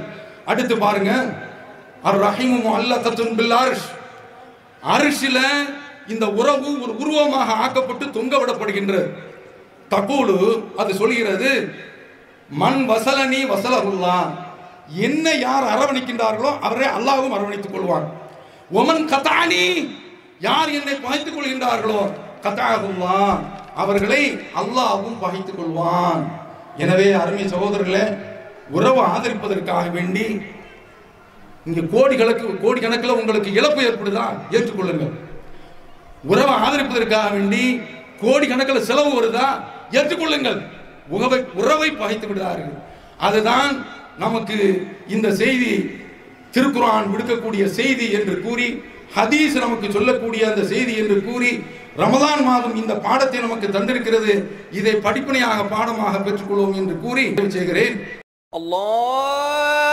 அடுத்து 0.50 0.74
பாருங்க. 0.84 1.12
அர் 2.08 2.20
ரஹீமும் 2.26 2.76
அல்லத்தத்துன் 2.78 3.36
பில் 3.38 3.56
அரிஷ். 3.62 3.88
அரிஷில 4.94 5.38
இந்த 6.12 6.26
உறவு 6.40 6.68
ஒரு 6.82 6.92
உருவமாக 7.02 7.56
ஆக்கப்பட்டு 7.64 8.04
தொங்க 8.16 8.34
விடப்படுகின்றது 8.36 9.08
தகூலு 9.92 10.36
அது 10.80 10.92
சொல்கிறது 11.00 11.50
மண் 12.60 12.80
வசலனி 12.90 13.40
வசலகுல்லா 13.52 14.18
என்ன 15.06 15.34
யார் 15.46 15.66
அரவணைக்கின்றார்களோ 15.72 16.50
அவரை 16.66 16.88
அல்லாவும் 16.98 17.34
அரவணைத்துக் 17.36 17.74
கொள்வான். 17.74 18.06
ஒமன் 18.80 19.04
கதானி. 19.12 19.64
யார் 20.46 20.70
என்னை 20.78 20.94
பகைத்துக் 21.04 21.36
கொள்கின்றார்களோ 21.36 22.00
கதாகுல்லா 22.44 23.18
அவர்களை 23.82 24.22
அல்லாஹ்வும் 24.60 25.18
பகைத்துக் 25.24 25.58
கொள்வான். 25.58 26.22
எனவே 26.78 27.06
அருமை 27.12 27.44
சகோதரர்களை 27.48 28.04
உறவை 28.70 29.02
ஆதரிப்பதற்காக 29.14 29.86
வேண்டி 29.90 30.26
இங்க 31.66 31.80
கோடிக்கணக்கு 31.94 32.48
கோடி 32.62 32.80
கணக்கில் 32.80 33.18
உங்களுக்கு 33.20 33.50
இழப்பு 33.52 33.80
ஏற்படுதா 33.88 34.26
ஏற்றுக்கொள்ளுங்கள் 34.56 35.14
உறவை 36.24 36.54
ஆதரிப்பதற்காக 36.66 37.28
வேண்டி 37.32 37.64
கோடி 38.20 38.46
கணக்கில் 38.46 38.86
செலவு 38.88 39.10
வருதா 39.18 39.46
ஏற்றுக்கொள்ளுங்கள் 39.90 40.60
உறவை 41.08 41.38
உறவை 41.54 41.88
பகைத்து 41.90 42.26
விடுகிறார்கள். 42.26 42.72
அதுதான் 43.18 43.74
நமக்கு 44.18 44.56
இந்த 45.08 45.28
செய்தி 45.34 45.72
திருக்குரான் 46.54 47.10
விடுக்கக்கூடிய 47.12 47.64
செய்தி 47.78 48.06
என்று 48.12 48.34
கூறி 48.40 48.68
ஹதீஸ் 49.16 49.56
நமக்கு 49.64 49.88
சொல்லக்கூடிய 49.92 50.42
அந்த 50.50 50.62
செய்தி 50.64 50.94
என்று 51.02 51.16
கூறி 51.24 51.52
ரமதான் 51.98 52.44
மாதம் 52.44 52.76
இந்த 52.76 52.94
பாடத்தை 52.96 53.40
நமக்கு 53.40 53.66
தந்திருக்கிறது. 53.68 54.32
இதை 54.72 54.94
படிப்பனையாக 55.00 55.64
பாடமாக 55.68 56.14
பெற்றுக்கொள்வோம் 56.18 56.74
என்று 56.74 56.94
கூறி 57.00 57.24
செய்கிறேன் 57.50 57.96
அல்லாஹ்! 58.52 59.87